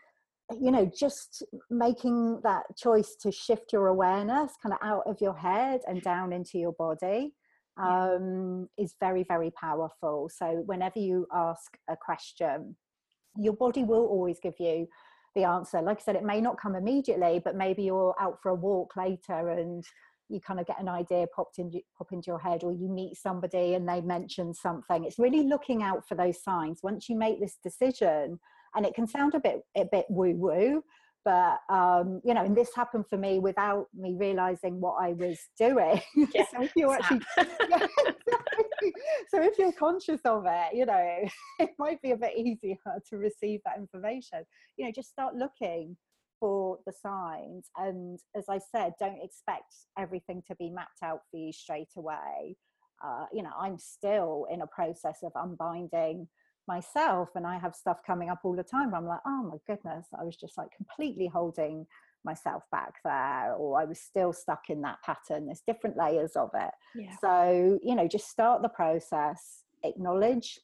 you 0.61 0.71
know 0.71 0.91
just 0.97 1.43
making 1.71 2.41
that 2.43 2.65
choice 2.77 3.17
to 3.23 3.33
shift 3.33 3.73
your 3.73 3.87
awareness 3.87 4.53
kind 4.63 4.75
of 4.75 4.79
out 4.83 5.05
of 5.07 5.21
your 5.21 5.37
head 5.37 5.81
and 5.87 6.03
down 6.03 6.33
into 6.33 6.59
your 6.59 6.73
body 6.73 7.35
um, 7.77 8.69
is 8.79 8.95
very 9.01 9.25
very 9.25 9.51
powerful. 9.51 10.31
So 10.33 10.63
whenever 10.67 10.99
you 10.99 11.27
ask 11.33 11.77
a 11.89 11.97
question 11.97 12.77
your 13.37 13.55
body 13.55 13.83
will 13.83 14.07
always 14.07 14.39
give 14.41 14.55
you 14.61 14.87
the 15.35 15.43
answer. 15.43 15.83
Like 15.83 15.99
i 15.99 16.03
said 16.03 16.17
it 16.17 16.23
may 16.23 16.41
not 16.41 16.61
come 16.61 16.77
immediately 16.77 17.41
but 17.43 17.57
maybe 17.57 17.83
you're 17.83 18.15
out 18.21 18.39
for 18.43 18.51
a 18.51 18.55
walk 18.55 18.95
later 18.97 19.49
and 19.49 19.85
you 20.29 20.41
kind 20.41 20.61
of 20.61 20.67
get 20.67 20.81
an 20.81 20.89
idea 20.89 21.27
popped 21.35 21.59
in 21.59 21.71
pop 21.97 22.13
into 22.13 22.27
your 22.29 22.39
head 22.39 22.65
or 22.65 22.73
you 22.73 22.89
meet 22.89 23.17
somebody 23.17 23.75
and 23.75 23.89
they 23.89 24.01
mention 24.01 24.55
something. 24.55 25.05
It's 25.05 25.19
really 25.19 25.43
looking 25.43 25.83
out 25.83 26.07
for 26.09 26.15
those 26.15 26.43
signs. 26.43 26.81
Once 26.83 27.09
you 27.09 27.17
make 27.17 27.41
this 27.41 27.59
decision 27.63 28.39
and 28.75 28.87
it 28.87 28.95
can 28.95 29.07
sound 29.07 29.35
a 29.35 29.41
bit 29.41 29.61
a 29.77 29.85
bit 29.85 30.07
woo 30.09 30.35
woo 30.37 30.83
but 31.25 31.61
um, 31.71 32.21
you 32.25 32.35
know 32.35 32.45
and 32.45 32.57
this 32.57 32.75
happened 32.75 33.07
for 33.09 33.17
me 33.17 33.39
without 33.39 33.87
me 33.95 34.15
realizing 34.19 34.81
what 34.81 34.97
i 35.01 35.13
was 35.15 35.39
doing. 35.59 36.01
Yeah, 36.35 36.45
so 36.51 36.63
if 36.63 36.73
you're 36.77 36.93
actually 36.93 37.23
yeah, 37.39 37.87
so 39.31 39.43
if 39.43 39.59
you're 39.59 39.73
conscious 39.73 40.21
of 40.25 40.45
it 40.47 40.75
you 40.75 40.87
know 40.87 41.19
it 41.59 41.71
might 41.79 42.01
be 42.03 42.11
a 42.11 42.17
bit 42.17 42.37
easier 42.37 42.77
to 43.11 43.17
receive 43.17 43.61
that 43.65 43.79
information. 43.79 44.45
You 44.77 44.87
know 44.87 44.93
just 44.95 45.09
start 45.11 45.35
looking 45.35 45.97
for 46.45 46.79
the 46.85 46.93
signs. 46.93 47.71
And 47.79 48.19
as 48.37 48.45
I 48.51 48.59
said, 48.59 48.93
don't 49.01 49.23
expect 49.23 49.73
everything 49.99 50.43
to 50.47 50.55
be 50.57 50.69
mapped 50.69 51.03
out 51.03 51.21
for 51.31 51.39
you 51.39 51.55
straight 51.55 51.89
away. 51.97 52.59
Uh, 53.03 53.25
you 53.33 53.43
know, 53.43 53.53
I'm 53.59 53.79
still 53.79 54.47
in 54.53 54.61
a 54.61 54.67
process 54.67 55.21
of 55.23 55.33
unbinding 55.35 56.29
myself, 56.69 57.31
and 57.35 57.47
I 57.47 57.59
have 57.59 57.75
stuff 57.75 58.01
coming 58.07 58.29
up 58.29 58.41
all 58.45 58.55
the 58.55 58.63
time 58.63 58.91
where 58.91 59.01
I'm 59.01 59.07
like, 59.07 59.23
oh 59.27 59.43
my 59.51 59.57
goodness, 59.67 60.07
I 60.21 60.23
was 60.23 60.37
just 60.37 60.59
like 60.59 60.69
completely 60.77 61.29
holding 61.29 61.87
myself 62.27 62.63
back 62.71 62.93
there, 63.07 63.55
or 63.55 63.81
I 63.81 63.87
was 63.87 63.99
still 63.99 64.35
stuck 64.35 64.69
in 64.69 64.83
that 64.83 64.99
pattern. 65.03 65.47
There's 65.47 65.63
different 65.67 65.97
layers 65.97 66.33
of 66.37 66.51
it. 66.53 66.73
Yeah. 66.95 67.17
So, 67.23 67.79
you 67.83 67.95
know, 67.95 68.07
just 68.07 68.29
start 68.29 68.61
the 68.61 68.69
process, 68.69 69.63
acknowledge 69.83 70.59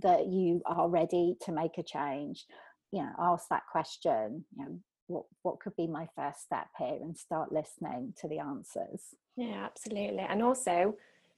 that 0.00 0.28
you 0.28 0.62
are 0.64 0.88
ready 0.88 1.34
to 1.42 1.50
make 1.50 1.76
a 1.76 1.82
change 1.82 2.46
you 2.92 3.02
know 3.02 3.10
ask 3.18 3.48
that 3.50 3.62
question 3.70 4.44
you 4.56 4.64
know 4.64 4.80
what 5.08 5.24
what 5.42 5.60
could 5.60 5.74
be 5.76 5.86
my 5.86 6.06
first 6.14 6.42
step 6.42 6.68
here 6.78 6.98
and 7.00 7.16
start 7.16 7.52
listening 7.52 8.14
to 8.20 8.28
the 8.28 8.38
answers. 8.38 9.14
Yeah 9.36 9.64
absolutely. 9.64 10.24
And 10.28 10.42
also 10.42 10.94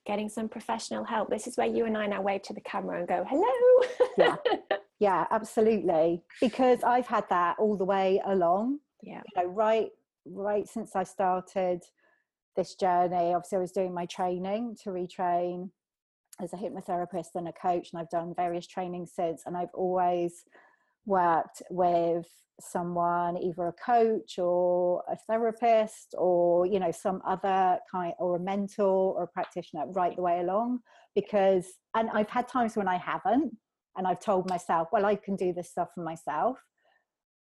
getting 0.06 0.28
some 0.28 0.48
professional 0.48 1.04
help. 1.04 1.30
This 1.30 1.46
is 1.46 1.56
where 1.56 1.66
you 1.66 1.86
and 1.86 1.96
i 1.96 2.06
now 2.06 2.22
wave 2.22 2.42
to 2.42 2.52
the 2.52 2.60
camera 2.60 2.98
and 2.98 3.08
go 3.08 3.24
hello. 3.28 3.88
Yeah 4.18 4.36
yeah 5.00 5.26
absolutely. 5.30 6.22
Because 6.40 6.82
i've 6.84 7.06
had 7.06 7.24
that 7.30 7.56
all 7.58 7.76
the 7.76 7.84
way 7.84 8.20
along. 8.26 8.80
Yeah. 9.02 9.22
You 9.34 9.42
know 9.42 9.48
right 9.48 9.90
right 10.26 10.68
since 10.68 10.94
i 10.94 11.02
started 11.02 11.82
this 12.56 12.74
journey 12.74 13.32
obviously 13.34 13.56
i 13.56 13.60
was 13.60 13.72
doing 13.72 13.94
my 13.94 14.06
training 14.06 14.76
to 14.82 14.90
retrain 14.90 15.70
as 16.40 16.52
a 16.52 16.56
hypnotherapist 16.56 17.34
and 17.34 17.48
a 17.48 17.52
coach 17.52 17.90
and 17.92 18.00
i've 18.00 18.10
done 18.10 18.34
various 18.34 18.66
trainings 18.66 19.12
since 19.14 19.42
and 19.46 19.56
i've 19.56 19.72
always 19.72 20.44
worked 21.06 21.62
with 21.70 22.26
someone 22.60 23.36
either 23.38 23.66
a 23.68 23.72
coach 23.72 24.38
or 24.38 25.02
a 25.10 25.16
therapist 25.16 26.14
or 26.18 26.66
you 26.66 26.78
know 26.78 26.90
some 26.90 27.22
other 27.26 27.78
kind 27.90 28.12
or 28.18 28.36
a 28.36 28.40
mentor 28.40 29.14
or 29.16 29.24
a 29.24 29.28
practitioner 29.28 29.86
right 29.92 30.16
the 30.16 30.22
way 30.22 30.40
along 30.40 30.78
because 31.14 31.66
and 31.96 32.10
i've 32.10 32.28
had 32.28 32.46
times 32.46 32.76
when 32.76 32.88
i 32.88 32.96
haven't 32.96 33.50
and 33.96 34.06
i've 34.06 34.20
told 34.20 34.48
myself 34.48 34.88
well 34.92 35.06
i 35.06 35.14
can 35.14 35.36
do 35.36 35.52
this 35.52 35.70
stuff 35.70 35.88
for 35.94 36.02
myself 36.02 36.58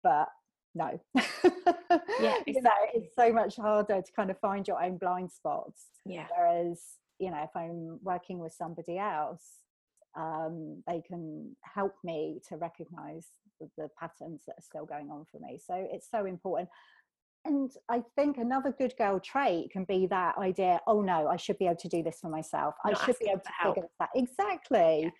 but 0.02 0.28
no 0.74 0.98
yeah 1.14 1.20
exactly. 2.20 2.42
you 2.46 2.62
know 2.62 2.70
it's 2.94 3.14
so 3.14 3.33
much 3.33 3.57
harder 3.57 4.00
to 4.02 4.12
kind 4.16 4.30
of 4.30 4.38
find 4.38 4.66
your 4.66 4.83
own 4.83 4.96
blind 4.96 5.30
spots 5.30 5.87
yeah 6.07 6.26
whereas 6.37 6.80
you 7.18 7.30
know 7.30 7.42
if 7.42 7.54
i'm 7.54 7.98
working 8.02 8.38
with 8.38 8.52
somebody 8.52 8.98
else 8.98 9.61
um, 10.16 10.83
they 10.87 11.03
can 11.07 11.57
help 11.62 11.94
me 12.05 12.40
to 12.48 12.57
recognize 12.57 13.29
the, 13.61 13.68
the 13.77 13.88
patterns 13.98 14.42
that 14.46 14.55
are 14.59 14.62
still 14.62 14.87
going 14.87 15.11
on 15.11 15.27
for 15.31 15.38
me. 15.40 15.59
So 15.64 15.74
it's 15.90 16.09
so 16.11 16.27
important. 16.27 16.68
And 17.44 17.70
I 17.90 18.03
think 18.16 18.38
another 18.38 18.74
good 18.79 18.94
girl 18.96 19.20
trait 19.20 19.70
can 19.70 19.85
be 19.85 20.07
that 20.07 20.38
idea, 20.38 20.81
oh 20.87 21.03
no, 21.03 21.29
I 21.29 21.37
should 21.37 21.59
be 21.59 21.66
able 21.66 21.77
to 21.77 21.88
do 21.88 22.03
this 22.03 22.20
for 22.20 22.31
myself. 22.31 22.74
Not 22.85 22.96
I 22.96 23.05
should 23.05 23.18
be 23.18 23.29
able 23.29 23.42
to 23.42 23.53
figure 23.62 23.83
this 23.83 23.90
out. 24.00 24.09
Exactly. 24.14 25.03
Yeah. 25.03 25.11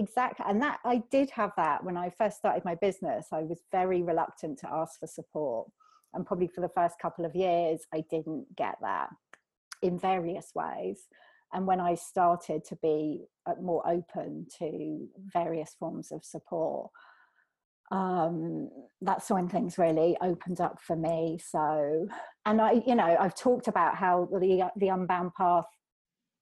exactly 0.00 0.46
and 0.48 0.62
that 0.62 0.78
i 0.84 1.02
did 1.10 1.28
have 1.30 1.50
that 1.56 1.82
when 1.82 1.96
i 1.96 2.08
first 2.16 2.36
started 2.36 2.64
my 2.64 2.76
business 2.76 3.26
i 3.32 3.40
was 3.40 3.58
very 3.72 4.04
reluctant 4.04 4.56
to 4.56 4.72
ask 4.72 5.00
for 5.00 5.08
support 5.08 5.68
and 6.14 6.24
probably 6.24 6.46
for 6.46 6.60
the 6.60 6.70
first 6.76 6.94
couple 7.02 7.24
of 7.24 7.34
years 7.34 7.80
i 7.92 8.04
didn't 8.08 8.46
get 8.54 8.76
that 8.80 9.08
in 9.82 9.98
various 9.98 10.52
ways 10.54 11.08
and 11.52 11.66
when 11.66 11.80
i 11.80 11.94
started 11.94 12.64
to 12.64 12.76
be 12.82 13.22
uh, 13.46 13.54
more 13.60 13.86
open 13.88 14.46
to 14.58 15.08
various 15.32 15.74
forms 15.78 16.12
of 16.12 16.24
support 16.24 16.90
um, 17.90 18.68
that's 19.00 19.30
when 19.30 19.48
things 19.48 19.78
really 19.78 20.16
opened 20.22 20.60
up 20.60 20.80
for 20.80 20.96
me. 20.96 21.38
So 21.44 22.06
and 22.46 22.60
i 22.60 22.80
you 22.86 22.94
know 22.94 23.16
i've 23.18 23.34
talked 23.34 23.68
about 23.68 23.96
how 23.96 24.28
the 24.30 24.70
the 24.76 24.88
unbound 24.88 25.34
path 25.34 25.66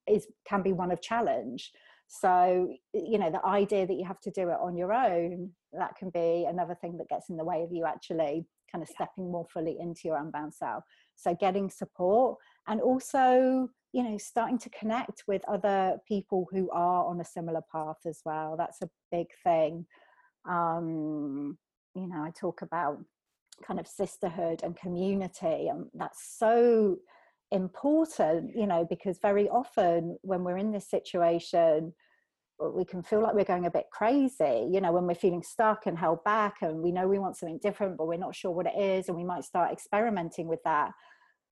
is 0.07 0.27
can 0.47 0.63
be 0.63 0.73
one 0.73 0.91
of 0.91 1.01
challenge. 1.01 1.73
So 2.07 2.75
you 2.93 3.19
know 3.19 3.31
the 3.31 3.45
idea 3.47 3.87
that 3.87 3.95
you 3.95 4.05
have 4.05 4.21
to 4.21 4.31
do 4.31 4.51
it 4.51 4.59
on 4.61 4.77
your 4.77 4.93
own 4.93 5.51
that 5.73 5.97
can 5.97 6.11
be 6.11 6.47
another 6.49 6.75
thing 6.75 6.97
that 6.99 7.09
gets 7.09 7.29
in 7.31 7.37
the 7.37 7.45
way 7.45 7.63
of 7.63 7.73
you 7.73 7.85
actually 7.85 8.47
kind 8.71 8.83
of 8.83 8.89
stepping 8.89 9.31
more 9.31 9.47
fully 9.53 9.77
into 9.81 10.03
your 10.05 10.19
unbound 10.19 10.53
self. 10.53 10.85
So 11.17 11.35
getting 11.35 11.71
support 11.71 12.39
and 12.67 12.81
also 12.81 13.69
you 13.93 14.03
know 14.03 14.19
starting 14.19 14.59
to 14.59 14.71
connect 14.71 15.25
with 15.27 15.43
other 15.49 15.99
people 16.07 16.47
who 16.51 16.71
are 16.71 17.07
on 17.07 17.21
a 17.21 17.25
similar 17.25 17.63
path 17.73 17.99
as 18.07 18.21
well 18.25 18.57
that's 18.57 18.83
a 18.83 18.91
big 19.11 19.27
thing. 19.45 19.87
Um 20.49 21.59
you 21.95 22.07
know 22.07 22.23
i 22.23 22.31
talk 22.31 22.63
about 22.63 22.99
kind 23.67 23.81
of 23.81 23.87
sisterhood 23.87 24.63
and 24.63 24.77
community 24.77 25.69
and 25.69 25.87
that's 25.95 26.37
so 26.39 26.97
important 27.51 28.55
you 28.55 28.67
know 28.67 28.87
because 28.89 29.19
very 29.21 29.49
often 29.49 30.17
when 30.23 30.45
we're 30.45 30.59
in 30.59 30.71
this 30.71 30.89
situation 30.89 31.93
we 32.61 32.85
can 32.85 33.03
feel 33.03 33.23
like 33.23 33.35
we're 33.35 33.45
going 33.45 33.67
a 33.67 33.71
bit 33.71 33.87
crazy 33.91 34.69
you 34.71 34.81
know 34.81 34.93
when 34.93 35.07
we're 35.07 35.15
feeling 35.15 35.43
stuck 35.43 35.87
and 35.87 35.99
held 35.99 36.23
back 36.25 36.57
and 36.61 36.79
we 36.79 36.93
know 36.93 37.09
we 37.09 37.19
want 37.19 37.37
something 37.37 37.59
different 37.63 37.97
but 37.97 38.07
we're 38.07 38.19
not 38.19 38.35
sure 38.35 38.51
what 38.51 38.67
it 38.67 38.79
is 38.79 39.09
and 39.09 39.17
we 39.17 39.25
might 39.25 39.45
start 39.45 39.73
experimenting 39.73 40.47
with 40.47 40.61
that 40.65 40.93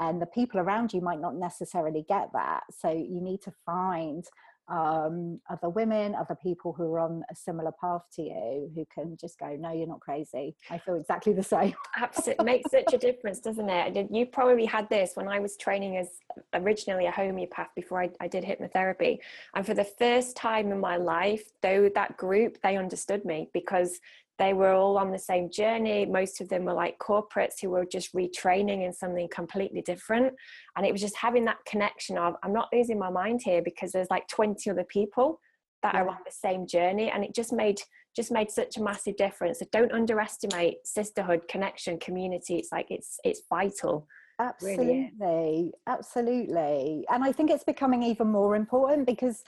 and 0.01 0.21
the 0.21 0.27
people 0.27 0.61
around 0.61 0.93
you 0.93 1.01
might 1.01 1.21
not 1.21 1.35
necessarily 1.35 2.05
get 2.09 2.29
that 2.33 2.63
so 2.71 2.91
you 2.91 3.21
need 3.21 3.41
to 3.43 3.53
find 3.65 4.29
um, 4.69 5.41
other 5.49 5.69
women, 5.69 6.15
other 6.15 6.35
people 6.35 6.73
who 6.73 6.93
are 6.95 6.99
on 6.99 7.23
a 7.31 7.37
similar 7.37 7.73
path 7.81 8.03
to 8.15 8.23
you 8.23 8.71
who 8.75 8.85
can 8.93 9.17
just 9.17 9.39
go, 9.39 9.57
no, 9.59 9.73
you're 9.73 9.87
not 9.87 10.01
crazy. 10.01 10.57
I 10.71 10.79
feel 10.79 10.97
exactly 10.97 11.33
the 11.33 11.43
same. 11.43 11.75
Absolutely. 11.97 12.45
makes 12.45 12.71
such 12.71 12.93
a 12.93 12.99
difference, 12.99 13.39
doesn't 13.39 13.69
it? 13.69 14.09
You 14.11 14.27
probably 14.27 14.67
had 14.67 14.89
this 14.89 15.13
when 15.15 15.29
I 15.29 15.39
was 15.39 15.57
training 15.57 15.99
as 15.99 16.09
originally 16.53 17.07
a 17.07 17.13
homeopath 17.13 17.69
before 17.77 18.03
I, 18.03 18.11
I 18.21 18.27
did 18.27 18.45
hypnotherapy. 18.45 19.19
And 19.55 19.65
for 19.65 19.75
the 19.75 19.85
first 19.85 20.37
time 20.37 20.73
in 20.73 20.81
my 20.81 20.97
life, 20.97 21.45
though 21.63 21.89
that 21.95 22.17
group, 22.17 22.59
they 22.63 22.77
understood 22.77 23.25
me 23.25 23.49
because 23.53 24.01
they 24.39 24.53
were 24.53 24.73
all 24.73 24.99
on 24.99 25.13
the 25.13 25.19
same 25.19 25.51
journey. 25.51 26.05
Most 26.05 26.41
of 26.41 26.49
them 26.49 26.65
were 26.65 26.75
like 26.75 26.99
corporates 26.99 27.61
who 27.61 27.71
were 27.71 27.87
just 27.87 28.15
retraining 28.15 28.85
in 28.85 28.93
something 28.93 29.29
completely 29.33 29.83
different. 29.83 30.35
And 30.77 30.85
it 30.85 30.93
was 30.93 31.01
just 31.01 31.17
having 31.17 31.45
that 31.47 31.65
connection 31.67 32.19
of, 32.19 32.35
I'm 32.43 32.53
not 32.53 32.69
losing 32.73 32.99
my 32.99 33.11
mind 33.11 33.41
here 33.43 33.63
because 33.63 33.93
there's 33.93 34.11
like 34.11 34.29
20 34.29 34.69
other 34.71 34.85
people 34.85 35.41
that 35.83 35.95
yeah. 35.95 36.03
are 36.03 36.09
on 36.09 36.19
the 36.25 36.33
same 36.33 36.67
journey. 36.67 37.11
And 37.11 37.25
it 37.25 37.35
just 37.35 37.53
made 37.53 37.81
just 38.15 38.33
made 38.33 38.51
such 38.51 38.79
a 38.79 38.83
massive 38.83 39.15
difference. 39.17 39.59
So 39.59 39.67
don't 39.73 39.93
underestimate 39.93 40.87
sisterhood, 40.87 41.43
connection, 41.49 41.99
community. 41.99 42.57
It's 42.57 42.73
like 42.73 42.87
it's 42.91 43.19
it's 43.25 43.43
vital. 43.49 44.07
Absolutely, 44.39 45.13
really 45.19 45.73
absolutely. 45.87 47.07
And 47.11 47.25
I 47.25 47.33
think 47.33 47.51
it's 47.51 47.65
becoming 47.65 48.03
even 48.03 48.29
more 48.29 48.57
important 48.57 49.07
because 49.07 49.45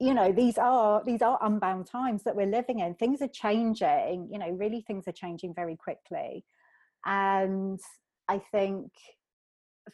you 0.00 0.14
know 0.14 0.32
these 0.32 0.58
are 0.58 1.02
these 1.04 1.22
are 1.22 1.38
unbound 1.42 1.86
times 1.86 2.22
that 2.24 2.36
we're 2.36 2.46
living 2.46 2.80
in 2.80 2.94
things 2.94 3.20
are 3.20 3.28
changing 3.28 4.28
you 4.30 4.38
know 4.38 4.50
really 4.50 4.82
things 4.86 5.04
are 5.06 5.12
changing 5.12 5.52
very 5.54 5.76
quickly 5.76 6.44
and 7.04 7.80
i 8.28 8.38
think 8.52 8.90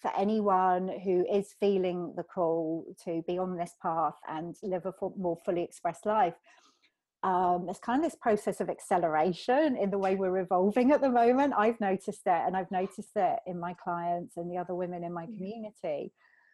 for 0.00 0.12
anyone 0.16 0.88
who 1.04 1.26
is 1.32 1.54
feeling 1.58 2.12
the 2.16 2.22
call 2.22 2.84
to 3.04 3.22
be 3.26 3.38
on 3.38 3.56
this 3.56 3.72
path 3.82 4.14
and 4.28 4.54
live 4.62 4.86
a 4.86 4.92
more 5.16 5.38
fully 5.44 5.62
expressed 5.62 6.06
life 6.06 6.34
um, 7.22 7.66
there's 7.66 7.78
kind 7.78 8.02
of 8.02 8.10
this 8.10 8.18
process 8.18 8.60
of 8.60 8.70
acceleration 8.70 9.76
in 9.76 9.90
the 9.90 9.98
way 9.98 10.14
we're 10.14 10.38
evolving 10.38 10.90
at 10.90 11.02
the 11.02 11.10
moment. 11.10 11.52
I've 11.54 11.78
noticed 11.78 12.22
it, 12.24 12.42
and 12.46 12.56
I've 12.56 12.70
noticed 12.70 13.10
it 13.14 13.38
in 13.46 13.60
my 13.60 13.74
clients 13.74 14.38
and 14.38 14.50
the 14.50 14.56
other 14.56 14.74
women 14.74 15.04
in 15.04 15.12
my 15.12 15.26
mm. 15.26 15.36
community 15.36 16.12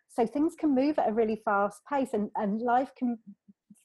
so 0.08 0.26
things 0.26 0.54
can 0.58 0.74
move 0.74 0.98
at 0.98 1.08
a 1.08 1.12
really 1.12 1.40
fast 1.44 1.82
pace 1.90 2.10
and, 2.12 2.30
and 2.36 2.60
life 2.60 2.90
can 2.96 3.18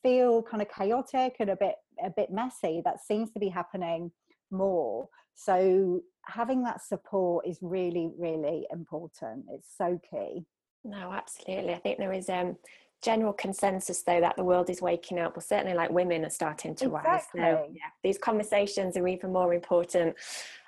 feel 0.04 0.42
kind 0.42 0.62
of 0.62 0.70
chaotic 0.70 1.36
and 1.40 1.50
a 1.50 1.56
bit 1.56 1.76
a 2.04 2.10
bit 2.10 2.32
messy. 2.32 2.82
That 2.84 3.04
seems 3.04 3.32
to 3.32 3.40
be 3.40 3.50
happening 3.50 4.12
more. 4.50 5.08
So 5.36 6.02
having 6.26 6.64
that 6.64 6.82
support 6.84 7.48
is 7.48 7.60
really 7.62 8.10
really 8.18 8.66
important. 8.72 9.46
It's 9.50 9.70
so 9.78 10.00
key. 10.10 10.46
No 10.84 11.12
absolutely. 11.12 11.74
I 11.74 11.78
think 11.78 11.98
there 11.98 12.14
is 12.14 12.30
um 12.30 12.58
general 13.04 13.34
consensus 13.34 14.04
though 14.04 14.22
that 14.22 14.38
the 14.38 14.44
world 14.44 14.70
is 14.70 14.82
waking 14.82 15.20
up. 15.20 15.36
Well 15.36 15.46
certainly 15.48 15.74
like 15.76 15.92
women 15.92 16.26
are 16.26 16.30
starting 16.30 16.76
to 16.76 16.86
exactly. 16.86 17.42
rise 17.42 17.58
so 17.58 17.68
yeah 17.74 17.90
these 18.04 18.18
conversations 18.18 18.98
are 18.98 19.08
even 19.08 19.32
more 19.34 19.54
important 19.54 20.16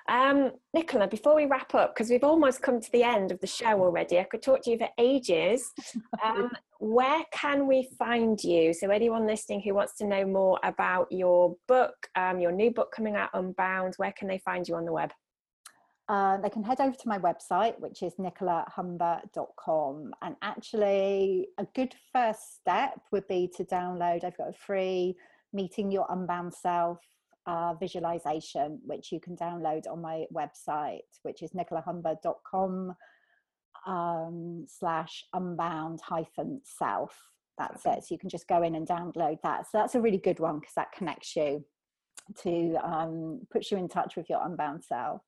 um, 0.08 0.52
Nicola, 0.74 1.08
before 1.08 1.34
we 1.34 1.46
wrap 1.46 1.74
up, 1.74 1.94
because 1.94 2.10
we've 2.10 2.24
almost 2.24 2.60
come 2.60 2.80
to 2.80 2.92
the 2.92 3.02
end 3.02 3.32
of 3.32 3.40
the 3.40 3.46
show 3.46 3.80
already, 3.80 4.18
I 4.18 4.24
could 4.24 4.42
talk 4.42 4.62
to 4.62 4.70
you 4.70 4.78
for 4.78 4.88
ages. 4.98 5.70
Um, 6.24 6.50
where 6.78 7.22
can 7.32 7.66
we 7.66 7.88
find 7.98 8.42
you? 8.42 8.72
So, 8.72 8.88
anyone 8.88 9.26
listening 9.26 9.60
who 9.60 9.74
wants 9.74 9.96
to 9.98 10.06
know 10.06 10.24
more 10.24 10.58
about 10.62 11.10
your 11.10 11.56
book, 11.68 11.94
um, 12.14 12.40
your 12.40 12.52
new 12.52 12.70
book 12.70 12.92
coming 12.94 13.16
out, 13.16 13.30
Unbound, 13.34 13.94
where 13.96 14.12
can 14.12 14.28
they 14.28 14.38
find 14.38 14.66
you 14.66 14.76
on 14.76 14.84
the 14.84 14.92
web? 14.92 15.10
Uh, 16.08 16.38
they 16.38 16.50
can 16.50 16.62
head 16.62 16.80
over 16.80 16.94
to 16.94 17.08
my 17.08 17.18
website, 17.18 17.78
which 17.80 18.02
is 18.02 18.14
nicolahumber.com. 18.14 20.12
And 20.22 20.36
actually, 20.42 21.48
a 21.58 21.66
good 21.74 21.94
first 22.12 22.56
step 22.56 23.00
would 23.10 23.26
be 23.28 23.50
to 23.56 23.64
download. 23.64 24.24
I've 24.24 24.36
got 24.36 24.50
a 24.50 24.58
free 24.66 25.16
Meeting 25.52 25.90
Your 25.90 26.06
Unbound 26.08 26.54
Self 26.54 27.00
uh, 27.46 27.74
visualization, 27.74 28.80
which 28.84 29.12
you 29.12 29.20
can 29.20 29.36
download 29.36 29.84
on 29.90 30.00
my 30.00 30.24
website, 30.32 31.00
which 31.22 31.42
is 31.42 31.50
nicolahumber.com 31.52 32.94
um, 33.86 34.66
slash 34.68 35.24
unbound 35.34 36.00
hyphen 36.00 36.60
self. 36.64 37.16
That's 37.58 37.86
okay. 37.86 37.98
it. 37.98 38.04
So 38.04 38.14
you 38.14 38.18
can 38.18 38.30
just 38.30 38.48
go 38.48 38.62
in 38.62 38.74
and 38.74 38.86
download 38.86 39.38
that. 39.42 39.64
So 39.70 39.78
that's 39.78 39.94
a 39.94 40.00
really 40.00 40.18
good 40.18 40.40
one 40.40 40.58
because 40.58 40.74
that 40.74 40.92
connects 40.92 41.36
you 41.36 41.64
to 42.42 42.74
um, 42.82 43.40
puts 43.52 43.70
you 43.70 43.78
in 43.78 43.88
touch 43.88 44.16
with 44.16 44.28
your 44.30 44.44
unbound 44.44 44.84
self. 44.84 45.22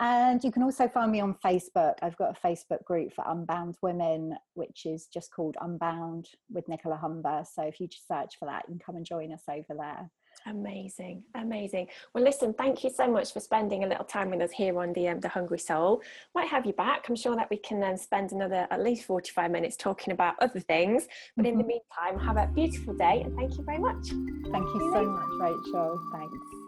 And 0.00 0.42
you 0.44 0.52
can 0.52 0.62
also 0.62 0.86
find 0.86 1.10
me 1.10 1.20
on 1.20 1.34
Facebook. 1.44 1.94
I've 2.02 2.16
got 2.16 2.36
a 2.36 2.46
Facebook 2.46 2.84
group 2.84 3.12
for 3.12 3.24
unbound 3.26 3.76
women, 3.82 4.36
which 4.54 4.86
is 4.86 5.06
just 5.06 5.32
called 5.32 5.56
Unbound 5.60 6.28
with 6.50 6.68
Nicola 6.68 6.96
Humber. 6.96 7.44
So 7.52 7.62
if 7.62 7.80
you 7.80 7.88
just 7.88 8.06
search 8.06 8.38
for 8.38 8.46
that, 8.46 8.64
you 8.68 8.74
can 8.74 8.78
come 8.84 8.96
and 8.96 9.04
join 9.04 9.32
us 9.32 9.42
over 9.48 9.74
there. 9.76 10.10
Amazing, 10.46 11.24
amazing. 11.34 11.88
Well, 12.14 12.22
listen, 12.22 12.54
thank 12.54 12.84
you 12.84 12.90
so 12.90 13.10
much 13.10 13.32
for 13.32 13.40
spending 13.40 13.84
a 13.84 13.86
little 13.86 14.04
time 14.04 14.30
with 14.30 14.40
us 14.40 14.52
here 14.52 14.78
on 14.78 14.92
the 14.92 15.08
um, 15.08 15.20
the 15.20 15.28
Hungry 15.28 15.58
Soul. 15.58 16.00
Might 16.34 16.48
have 16.48 16.64
you 16.64 16.72
back. 16.72 17.08
I'm 17.08 17.16
sure 17.16 17.36
that 17.36 17.50
we 17.50 17.56
can 17.56 17.80
then 17.80 17.98
spend 17.98 18.32
another 18.32 18.66
at 18.70 18.82
least 18.82 19.04
45 19.04 19.50
minutes 19.50 19.76
talking 19.76 20.12
about 20.12 20.36
other 20.40 20.60
things. 20.60 21.06
But 21.36 21.46
in 21.46 21.58
the 21.58 21.64
mm-hmm. 21.64 21.80
meantime, 22.08 22.26
have 22.26 22.36
a 22.36 22.50
beautiful 22.52 22.94
day 22.94 23.22
and 23.24 23.36
thank 23.36 23.56
you 23.56 23.64
very 23.64 23.78
much. 23.78 24.08
Thank 24.08 24.66
you 24.74 24.90
so 24.92 25.04
much, 25.04 25.28
Rachel. 25.40 26.00
Thanks. 26.12 26.67